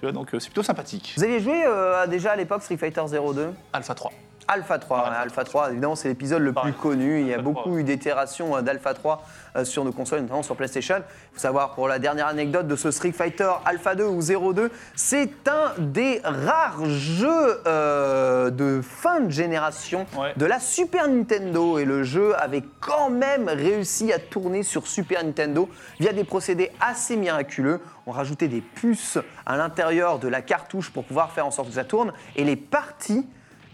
Tu 0.00 0.02
vois, 0.06 0.12
donc 0.12 0.34
euh, 0.34 0.38
c'est 0.38 0.48
plutôt 0.48 0.62
sympathique. 0.62 1.14
Vous 1.16 1.24
aviez 1.24 1.40
joué 1.40 1.64
euh, 1.64 2.02
à- 2.02 2.06
déjà 2.06 2.32
à 2.32 2.36
l'époque 2.36 2.62
Street 2.62 2.76
Fighter 2.76 3.02
02 3.34 3.50
Alpha 3.72 3.94
3. 3.94 4.12
Alpha 4.48 4.78
3, 4.78 4.98
Alpha 4.98 5.10
ouais, 5.10 5.16
Alpha 5.22 5.44
3, 5.44 5.70
évidemment 5.72 5.96
c'est 5.96 6.08
l'épisode 6.08 6.42
le 6.42 6.52
plus 6.52 6.72
connu. 6.72 7.20
Il 7.20 7.26
y 7.28 7.34
a 7.34 7.38
beaucoup 7.38 7.60
3. 7.70 7.72
eu 7.78 7.82
d'itérations 7.84 8.56
euh, 8.56 8.62
d'Alpha 8.62 8.94
3 8.94 9.24
euh, 9.56 9.64
sur 9.64 9.84
nos 9.84 9.92
consoles, 9.92 10.20
notamment 10.20 10.42
sur 10.42 10.56
PlayStation. 10.56 10.96
Il 10.98 11.34
faut 11.34 11.40
savoir 11.40 11.74
pour 11.74 11.88
la 11.88 11.98
dernière 11.98 12.26
anecdote 12.26 12.66
de 12.68 12.76
ce 12.76 12.90
Street 12.90 13.12
Fighter 13.12 13.50
Alpha 13.64 13.94
2 13.94 14.04
ou 14.04 14.20
02, 14.54 14.70
c'est 14.94 15.48
un 15.48 15.72
des 15.80 16.20
rares 16.24 16.84
jeux 16.86 17.60
euh, 17.66 18.50
de 18.50 18.80
fin 18.82 19.20
de 19.20 19.30
génération 19.30 20.06
Ouais. 20.16 20.32
de 20.36 20.46
la 20.46 20.60
Super 20.60 21.08
Nintendo. 21.08 21.78
Et 21.78 21.84
le 21.84 22.02
jeu 22.04 22.34
avait 22.40 22.62
quand 22.80 23.10
même 23.10 23.48
réussi 23.48 24.12
à 24.12 24.18
tourner 24.18 24.62
sur 24.62 24.86
Super 24.86 25.24
Nintendo 25.24 25.68
via 26.00 26.12
des 26.12 26.24
procédés 26.24 26.70
assez 26.80 27.16
miraculeux. 27.16 27.80
On 28.06 28.12
rajoutait 28.12 28.48
des 28.48 28.60
puces 28.60 29.18
à 29.44 29.56
l'intérieur 29.56 30.18
de 30.18 30.28
la 30.28 30.42
cartouche 30.42 30.90
pour 30.90 31.04
pouvoir 31.04 31.32
faire 31.32 31.46
en 31.46 31.50
sorte 31.50 31.68
que 31.68 31.74
ça 31.74 31.84
tourne. 31.84 32.12
Et 32.36 32.44
les 32.44 32.56
parties 32.56 33.26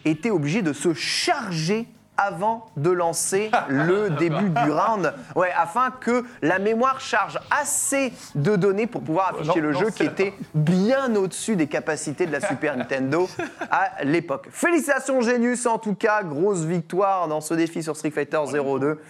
étaient 0.05 0.31
obligés 0.31 0.63
de 0.63 0.73
se 0.73 0.95
charger 0.95 1.87
avant 2.17 2.67
de 2.77 2.91
lancer 2.91 3.51
le 3.69 4.11
début 4.19 4.51
du 4.51 4.71
round, 4.71 5.15
ouais, 5.35 5.51
afin 5.57 5.91
que 5.91 6.25
la 6.43 6.59
mémoire 6.59 7.01
charge 7.01 7.39
assez 7.51 8.13
de 8.35 8.55
données 8.57 8.87
pour 8.87 9.03
pouvoir 9.03 9.35
afficher 9.35 9.61
non, 9.61 9.69
le 9.69 9.73
non, 9.73 9.81
jeu 9.81 9.91
qui 9.91 10.05
était 10.05 10.35
bien 10.55 11.15
au-dessus 11.17 11.57
des 11.57 11.67
capacités 11.67 12.27
de 12.27 12.33
la 12.33 12.41
Super 12.41 12.77
Nintendo 12.77 13.29
à 13.71 14.05
l'époque. 14.05 14.49
Félicitations 14.51 15.21
Genius 15.23 15.67
en 15.67 15.79
tout 15.79 15.95
cas, 15.95 16.23
grosse 16.23 16.65
victoire 16.65 17.29
dans 17.29 17.41
ce 17.41 17.55
défi 17.55 17.83
sur 17.83 17.97
Street 17.97 18.11
Fighter 18.11 18.41
02, 18.53 19.01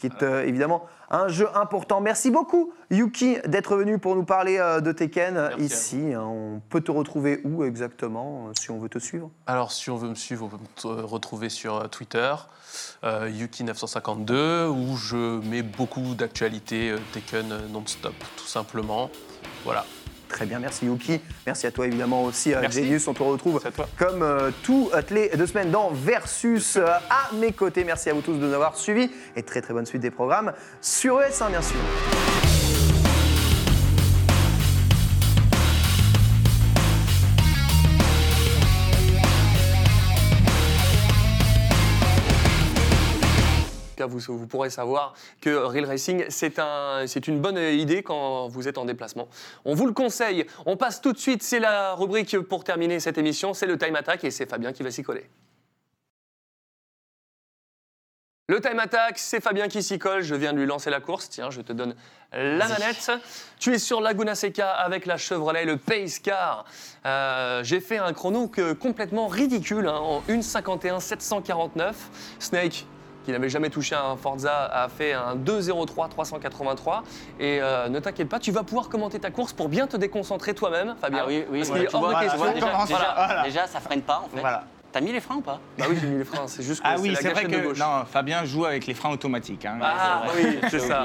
qui 0.00 0.06
est 0.06 0.22
euh, 0.22 0.44
évidemment 0.44 0.86
un 1.12 1.28
jeu 1.28 1.46
important. 1.54 2.00
Merci 2.00 2.30
beaucoup 2.30 2.72
Yuki 2.90 3.36
d'être 3.46 3.76
venu 3.76 3.98
pour 3.98 4.16
nous 4.16 4.24
parler 4.24 4.58
euh, 4.58 4.80
de 4.80 4.90
Tekken 4.92 5.34
Merci 5.34 5.64
ici. 5.64 6.14
hein. 6.14 6.22
On 6.24 6.60
peut 6.70 6.80
te 6.80 6.90
retrouver 6.90 7.40
où 7.44 7.64
exactement 7.64 8.48
euh, 8.48 8.52
si 8.58 8.70
on 8.70 8.78
veut 8.78 8.88
te 8.88 8.98
suivre? 8.98 9.30
Alors, 9.46 9.70
si 9.70 9.90
on 9.90 9.96
veut 9.96 10.08
me 10.08 10.14
suivre, 10.14 10.46
on 10.46 10.48
peut 10.48 10.88
me 10.88 11.04
retrouver 11.04 11.48
sur 11.50 11.76
euh, 11.76 11.86
Twitter, 11.86 12.34
euh, 13.04 13.30
Yuki952, 13.30 14.66
où 14.68 14.96
je 14.96 15.40
mets 15.46 15.62
beaucoup 15.62 16.14
d'actualités 16.14 16.94
Tekken 17.12 17.68
non-stop, 17.70 18.14
tout 18.36 18.46
simplement. 18.46 19.10
Voilà. 19.64 19.84
Très 20.32 20.46
bien, 20.46 20.58
merci 20.58 20.86
Yuki. 20.86 21.20
Merci 21.46 21.66
à 21.66 21.70
toi 21.70 21.86
évidemment 21.86 22.24
aussi, 22.24 22.54
euh, 22.54 22.60
Merci. 22.62 22.82
Genius. 22.82 23.06
On 23.06 23.12
te 23.12 23.22
retrouve 23.22 23.60
comme 23.98 24.22
euh, 24.22 24.50
toutes 24.62 25.10
les 25.10 25.28
deux 25.28 25.46
semaines 25.46 25.70
dans 25.70 25.90
Versus 25.90 26.76
euh, 26.76 26.86
à 26.86 27.34
mes 27.34 27.52
côtés. 27.52 27.84
Merci 27.84 28.08
à 28.08 28.14
vous 28.14 28.22
tous 28.22 28.32
de 28.32 28.46
nous 28.46 28.54
avoir 28.54 28.76
suivis 28.76 29.10
et 29.36 29.42
très 29.42 29.60
très 29.60 29.74
bonne 29.74 29.86
suite 29.86 30.00
des 30.00 30.10
programmes 30.10 30.52
sur 30.80 31.20
ES1 31.20 31.50
bien 31.50 31.62
sûr. 31.62 31.76
Cas, 44.02 44.06
vous, 44.06 44.20
vous 44.20 44.46
pourrez 44.46 44.70
savoir 44.70 45.14
que 45.40 45.50
Real 45.50 45.84
Racing, 45.86 46.24
c'est 46.28 46.58
un, 46.58 47.04
c'est 47.06 47.28
une 47.28 47.40
bonne 47.40 47.58
idée 47.58 48.02
quand 48.02 48.48
vous 48.48 48.68
êtes 48.68 48.78
en 48.78 48.84
déplacement. 48.84 49.28
On 49.64 49.74
vous 49.74 49.86
le 49.86 49.92
conseille. 49.92 50.46
On 50.66 50.76
passe 50.76 51.00
tout 51.00 51.12
de 51.12 51.18
suite, 51.18 51.42
c'est 51.42 51.60
la 51.60 51.94
rubrique 51.94 52.38
pour 52.40 52.64
terminer 52.64 53.00
cette 53.00 53.18
émission, 53.18 53.54
c'est 53.54 53.66
le 53.66 53.78
Time 53.78 53.96
Attack 53.96 54.24
et 54.24 54.30
c'est 54.30 54.46
Fabien 54.48 54.72
qui 54.72 54.82
va 54.82 54.90
s'y 54.90 55.02
coller. 55.02 55.28
Le 58.48 58.60
time 58.60 58.80
attack, 58.80 59.18
c'est 59.18 59.40
Fabien 59.40 59.68
qui 59.68 59.82
s'y 59.82 59.98
colle. 59.98 60.20
Je 60.22 60.34
viens 60.34 60.52
de 60.52 60.58
lui 60.58 60.66
lancer 60.66 60.90
la 60.90 61.00
course. 61.00 61.30
Tiens, 61.30 61.48
je 61.50 61.62
te 61.62 61.72
donne 61.72 61.94
la 62.32 62.68
manette. 62.68 63.10
Tu 63.58 63.72
es 63.72 63.78
sur 63.78 64.00
Laguna 64.02 64.34
Seca 64.34 64.72
avec 64.72 65.06
la 65.06 65.16
Chevrolet, 65.16 65.64
le 65.64 65.78
Pace 65.78 66.18
Car. 66.18 66.66
Euh, 67.06 67.62
J'ai 67.64 67.80
fait 67.80 67.96
un 67.98 68.12
chrono 68.12 68.48
que- 68.48 68.72
complètement 68.74 69.28
ridicule 69.28 69.86
hein, 69.86 69.96
en 69.96 70.20
1,51 70.28 71.00
749. 71.00 71.96
Snake, 72.40 72.84
qui 73.24 73.32
n'avait 73.32 73.48
jamais 73.48 73.70
touché 73.70 73.94
un 73.94 74.16
Forza, 74.16 74.64
a 74.72 74.88
fait 74.88 75.12
un 75.12 75.36
2,03 75.36 76.08
383. 76.08 77.02
Et 77.40 77.58
euh, 77.60 77.88
ne 77.88 77.98
t'inquiète 78.00 78.28
pas, 78.28 78.38
tu 78.38 78.50
vas 78.50 78.62
pouvoir 78.62 78.88
commenter 78.88 79.18
ta 79.18 79.30
course 79.30 79.52
pour 79.52 79.68
bien 79.68 79.86
te 79.86 79.96
déconcentrer 79.96 80.54
toi-même, 80.54 80.94
Fabien. 81.00 81.20
Ah 81.22 81.26
oui, 81.28 81.44
oui, 81.50 81.58
Parce 81.60 81.70
ouais, 81.70 81.76
qu'il 81.78 81.86
est 81.86 81.90
tu 81.90 81.96
hors 81.96 82.02
vois, 82.02 82.24
de 82.24 82.28
tu 82.30 82.36
vois, 82.36 82.52
question. 82.52 82.68
déjà, 82.68 82.84
déjà, 82.86 83.14
Voilà. 83.16 83.42
déjà, 83.44 83.66
ça 83.66 83.80
freine 83.80 84.02
pas 84.02 84.22
en 84.24 84.28
fait. 84.34 84.40
Voilà. 84.40 84.64
T'as 84.92 85.00
mis 85.00 85.12
les 85.12 85.20
freins 85.20 85.36
ou 85.36 85.40
pas? 85.40 85.58
Bah 85.78 85.86
oui, 85.88 85.96
j'ai 86.00 86.06
mis 86.06 86.18
les 86.18 86.24
freins, 86.24 86.46
c'est 86.46 86.62
juste 86.62 86.82
que 86.82 86.86
Ah 86.86 86.96
c'est 86.96 87.02
oui, 87.02 87.10
la 87.10 87.20
c'est 87.20 87.30
vrai 87.30 87.44
que 87.44 87.56
gauche. 87.68 87.78
non, 87.78 88.04
Fabien 88.10 88.44
joue 88.44 88.66
avec 88.66 88.86
les 88.86 88.92
freins 88.92 89.10
automatiques. 89.10 89.64
hein. 89.64 89.78
Ah 89.82 90.24
oui, 90.36 90.58
c'est 90.70 90.80
ça. 90.80 91.04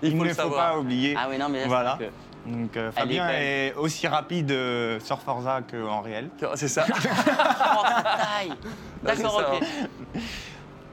Il 0.00 0.16
ne 0.16 0.28
faut 0.28 0.34
savoir. 0.34 0.72
pas 0.74 0.78
oublier. 0.78 1.16
Ah 1.18 1.26
oui, 1.28 1.36
non, 1.36 1.48
mais 1.48 1.58
là, 1.58 1.62
c'est 1.64 1.68
Voilà. 1.68 1.94
vrai 1.96 2.10
Donc 2.46 2.76
euh, 2.76 2.90
est 2.90 2.92
Fabien 2.92 3.28
est, 3.30 3.74
aussi 3.74 4.06
rapide 4.06 4.52
euh, 4.52 5.00
sur 5.00 5.18
Forza 5.18 5.58
qu'en 5.68 6.02
réel. 6.02 6.28
C'est 6.54 6.68
ça. 6.68 6.84
Oh, 6.88 6.92
D'accord, 9.02 9.02
c'est 9.02 9.22
ça, 9.22 9.54
ok. 9.54 9.62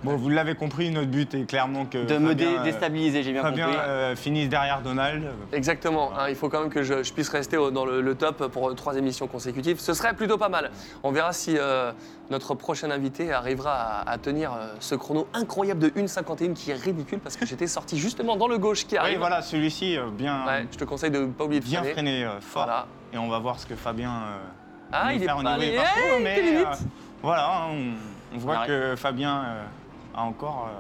Bon, 0.04 0.18
vous 0.18 0.30
l'avez 0.30 0.54
compris, 0.56 0.90
notre 0.92 1.08
but 1.10 1.34
est 1.34 1.46
clairement 1.46 1.86
que 1.86 1.98
De 2.06 2.18
me 2.18 2.36
dé- 2.36 2.58
déstabiliser, 2.64 3.24
j'ai 3.24 3.32
bien 3.32 3.42
Fabien 3.42 3.68
compris. 3.68 3.80
euh, 3.88 4.16
finisse 4.18 4.50
derrière 4.50 4.82
Donald. 4.82 5.24
Exactement. 5.54 6.12
hein, 6.18 6.28
il 6.30 6.36
faut 6.36 6.50
quand 6.50 6.60
même 6.60 6.70
que 6.70 6.84
je, 6.84 7.04
je 7.04 7.14
puisse 7.14 7.30
rester 7.30 7.56
au- 7.58 7.72
dans 7.72 7.86
le, 7.86 8.02
le 8.02 8.16
top 8.16 8.48
pour 8.52 8.70
euh, 8.70 8.74
trois 8.74 8.98
émissions 8.98 9.28
consécutives. 9.28 9.80
Ce 9.80 9.94
serait 9.94 10.14
plutôt 10.14 10.38
pas 10.38 10.50
mal. 10.50 10.72
On 11.04 11.12
verra 11.12 11.32
si 11.32 11.56
euh, 11.58 11.94
notre 12.30 12.54
prochain 12.54 12.92
invité 12.92 13.32
arrivera 13.32 13.74
à, 14.02 14.10
à 14.12 14.18
tenir 14.18 14.52
euh, 14.54 14.74
ce 14.82 14.96
chrono 14.96 15.28
incroyable 15.34 15.80
de 15.80 15.90
1,51 15.90 16.54
qui 16.54 16.72
est 16.72 16.76
ridicule 16.76 17.20
parce 17.20 17.38
que 17.38 17.46
j'étais 17.46 17.68
sorti 17.68 17.98
justement 17.98 18.36
dans 18.36 18.48
le 18.50 18.58
gauche 18.58 18.86
qui 18.86 18.96
Oui, 18.96 19.00
arrive. 19.00 19.20
voilà, 19.20 19.42
celui-ci 19.42 19.98
bien, 20.18 20.46
Ouais, 20.46 20.68
je 20.70 20.78
te 20.78 20.84
conseille 20.84 21.12
de 21.12 21.20
ne 21.20 21.28
pas 21.28 21.46
oublier 21.46 21.62
de 21.62 21.66
bien 21.66 21.82
freiner. 21.84 22.26
fort. 22.42 22.66
Voilà. 22.66 22.88
Et 23.14 23.18
on 23.18 23.30
va 23.30 23.40
voir 23.40 23.58
ce 23.60 23.66
que 23.66 23.76
Fabien 23.76 24.12
Ah, 24.92 25.14
il 25.14 25.24
est 25.24 25.26
pas 25.28 25.40
allé. 25.50 25.68
Hey, 25.68 26.22
mais 26.24 26.64
voilà, 27.22 27.48
hein, 27.56 27.68
on, 27.72 28.36
on 28.36 28.38
voit 28.40 28.56
arrête. 28.56 28.68
que 28.68 28.96
Fabien 28.98 29.44
a 30.16 30.24
encore 30.24 30.68
euh, 30.70 30.80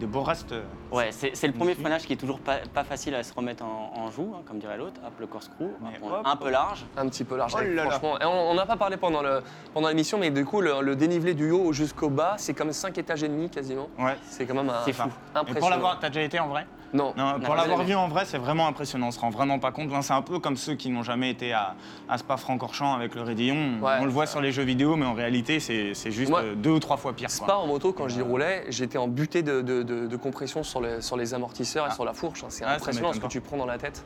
des 0.00 0.06
beaux 0.06 0.22
restes. 0.22 0.52
euh, 0.52 0.62
Ouais, 0.92 1.10
c'est 1.12 1.34
c'est 1.36 1.46
le 1.46 1.52
premier 1.52 1.74
freinage 1.74 2.02
qui 2.06 2.12
est 2.12 2.16
toujours 2.16 2.40
pas, 2.40 2.58
pas 2.72 2.84
facile 2.84 3.14
à 3.14 3.22
se 3.22 3.32
remettre 3.34 3.64
en, 3.64 3.92
en 3.96 4.10
joue, 4.10 4.32
hein, 4.36 4.42
comme 4.46 4.58
dirait 4.58 4.76
l'autre. 4.76 5.00
Hop, 5.06 5.12
le 5.20 5.26
corkscrew, 5.26 5.64
hop, 5.64 6.22
un 6.24 6.36
peu 6.36 6.50
large. 6.50 6.84
Un 6.96 7.08
petit 7.08 7.24
peu 7.24 7.36
large, 7.36 7.52
Oh 7.56 7.60
là 7.60 7.84
là. 7.84 7.90
franchement. 7.90 8.20
Et 8.20 8.24
on 8.24 8.54
n'a 8.54 8.66
pas 8.66 8.76
parlé 8.76 8.96
pendant 8.96 9.22
le- 9.22 9.42
pendant 9.72 9.88
l'émission, 9.88 10.18
mais 10.18 10.30
du 10.30 10.44
coup, 10.44 10.60
le, 10.60 10.80
le 10.82 10.96
dénivelé 10.96 11.34
du 11.34 11.50
haut 11.50 11.72
jusqu'au 11.72 12.10
bas, 12.10 12.34
c'est 12.38 12.54
comme 12.54 12.72
5 12.72 12.96
étages 12.98 13.22
et 13.22 13.28
demi 13.28 13.48
quasiment. 13.50 13.88
Ouais. 13.98 14.16
C'est 14.28 14.46
quand 14.46 14.54
même 14.54 14.70
un, 14.70 14.82
C'est 14.84 14.92
fou. 14.92 15.08
Et 15.08 15.38
impressionnant. 15.38 15.60
pour 15.60 15.70
l'avoir, 15.70 15.98
t'as 16.00 16.08
déjà 16.08 16.22
été 16.22 16.38
en 16.40 16.48
vrai? 16.48 16.66
Non. 16.94 17.12
Pour 17.44 17.54
l'avoir 17.56 17.82
vu 17.82 17.94
en 17.94 18.08
vrai, 18.08 18.24
c'est 18.24 18.38
vraiment 18.38 18.66
impressionnant. 18.68 19.08
On 19.08 19.10
se 19.10 19.18
rend 19.20 19.30
vraiment 19.30 19.58
pas 19.58 19.72
compte. 19.72 19.90
C'est 20.02 20.12
un 20.12 20.22
peu 20.22 20.38
comme 20.38 20.56
ceux 20.56 20.74
qui 20.74 20.90
n'ont 20.90 21.02
jamais 21.02 21.28
été 21.30 21.52
à, 21.52 21.74
à 22.08 22.16
Spa-Francorchamps 22.18 22.94
avec 22.94 23.14
le 23.14 23.22
Raidillon. 23.22 23.80
Ouais. 23.82 23.96
on 24.00 24.04
le 24.04 24.10
voit 24.10 24.26
sur 24.26 24.40
les 24.40 24.52
jeux 24.52 24.62
vidéo, 24.62 24.94
mais 24.96 25.04
en 25.04 25.12
réalité, 25.14 25.58
c'est 25.60 25.92
juste 26.10 26.30
Moi, 26.30 26.40
euh, 26.42 26.54
deux 26.54 26.70
ou 26.70 26.78
trois 26.78 26.96
fois 26.96 27.12
pire. 27.12 27.30
Spa 27.30 27.44
quoi. 27.46 27.56
en 27.58 27.66
moto, 27.66 27.92
quand 27.92 28.08
j'y 28.08 28.22
roulais, 28.22 28.64
j'étais 28.68 28.96
en 28.98 29.08
butée 29.08 29.42
de, 29.42 29.60
de- 29.60 29.82
de- 29.82 30.06
de 30.06 30.16
compression 30.16 30.62
sur 30.62 30.80
les, 30.80 31.00
sur 31.02 31.16
les 31.16 31.34
amortisseurs 31.34 31.86
et 31.86 31.88
Ah. 31.90 31.94
sur 31.94 32.04
la 32.04 32.12
fourche. 32.14 32.44
C'est 32.48 32.64
Ah, 32.64 32.74
impressionnant 32.74 33.12
ce 33.12 33.18
que 33.20 33.26
tu 33.26 33.40
prends 33.40 33.56
dans 33.56 33.66
la 33.66 33.76
tête. 33.78 34.04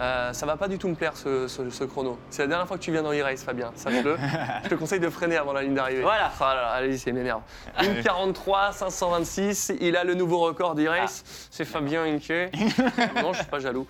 Euh, 0.00 0.32
ça 0.32 0.46
va 0.46 0.56
pas 0.56 0.68
du 0.68 0.78
tout 0.78 0.86
me 0.88 0.94
plaire 0.94 1.16
ce, 1.16 1.48
ce- 1.48 1.70
ce 1.70 1.84
chrono. 1.84 2.18
C'est 2.30 2.42
la 2.42 2.48
dernière 2.48 2.68
fois 2.68 2.78
que 2.78 2.82
tu 2.82 2.92
viens 2.92 3.02
dans 3.02 3.12
e-race, 3.12 3.42
Fabien, 3.42 3.72
sache-le. 3.74 4.16
Je 4.64 4.68
te 4.68 4.74
conseille 4.76 5.00
de 5.00 5.08
freiner 5.10 5.36
avant 5.36 5.52
la 5.52 5.62
ligne 5.62 5.74
d'arrivée. 5.74 6.02
Voilà. 6.02 6.30
Ah 6.40 6.54
là 6.54 6.62
là, 6.62 6.68
allez-y, 6.70 6.98
c'est 6.98 7.10
m'énerve. 7.12 7.40
Une 7.82 8.00
43, 8.02 8.72
526, 8.72 9.72
il 9.80 9.96
a 9.96 10.04
le 10.04 10.14
nouveau 10.14 10.38
record 10.38 10.74
d'e-race. 10.76 11.24
Ah. 11.26 11.48
C'est 11.50 11.64
Fabien 11.64 12.04
Inke. 12.04 12.52
non, 13.22 13.32
je 13.32 13.38
suis 13.38 13.46
pas 13.46 13.58
jaloux. 13.58 13.86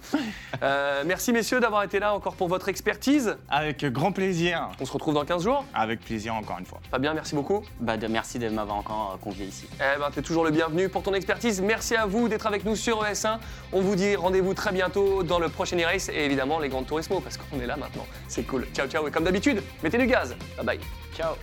Euh, 0.63 1.03
merci 1.05 1.33
messieurs 1.33 1.61
d'avoir 1.61 1.83
été 1.83 1.99
là 1.99 2.15
encore 2.15 2.35
pour 2.37 2.49
votre 2.49 2.69
expertise. 2.69 3.37
Avec 3.51 3.85
grand 3.85 4.13
plaisir. 4.13 4.69
On 4.81 4.87
se 4.87 4.93
retrouve 4.93 5.13
dans 5.15 5.25
15 5.27 5.43
jours. 5.45 5.65
Avec 5.75 6.01
plaisir, 6.01 6.35
encore 6.35 6.59
une 6.59 6.67
fois. 6.67 6.81
Fabien, 6.91 7.13
merci 7.13 7.35
beaucoup. 7.35 7.63
Bah, 7.81 7.97
de- 7.99 8.07
merci 8.07 8.39
de 8.39 8.49
m'avoir 8.49 8.79
encore 8.79 9.13
euh, 9.15 9.19
convié 9.23 9.45
ici. 9.47 9.67
Eh 9.75 9.99
ben, 9.99 10.11
t'es 10.15 10.23
toujours 10.23 10.45
le 10.45 10.51
bienvenu 10.51 10.89
pour 10.89 11.03
ton 11.03 11.13
expertise. 11.13 11.61
Merci 11.61 11.97
à 11.97 12.07
vous 12.07 12.29
d'être 12.29 12.47
avec 12.47 12.65
nous 12.65 12.77
sur 12.77 13.05
ES1. 13.05 13.39
On 13.73 13.81
vous 13.83 13.95
dit 13.95 14.17
rendez-vous 14.17 14.55
très 14.55 14.73
bientôt 14.73 15.23
dans 15.23 15.39
le 15.39 15.49
prochain 15.51 15.77
e-race 15.79 15.98
et 16.09 16.25
évidemment 16.25 16.59
les 16.59 16.69
grandes 16.69 16.87
Turismo 16.87 17.21
parce 17.21 17.37
qu'on 17.37 17.61
est 17.61 17.67
là 17.67 17.77
maintenant. 17.77 18.07
C'est 18.29 18.45
cool. 18.45 18.67
Ciao, 18.75 18.87
ciao. 18.87 19.07
Et 19.09 19.11
comme 19.11 19.25
d'habitude, 19.25 19.63
mettez 19.83 19.99
du 19.99 20.07
gaz. 20.07 20.37
Bye 20.57 20.67
bye. 20.67 20.81
Ciao 21.17 21.35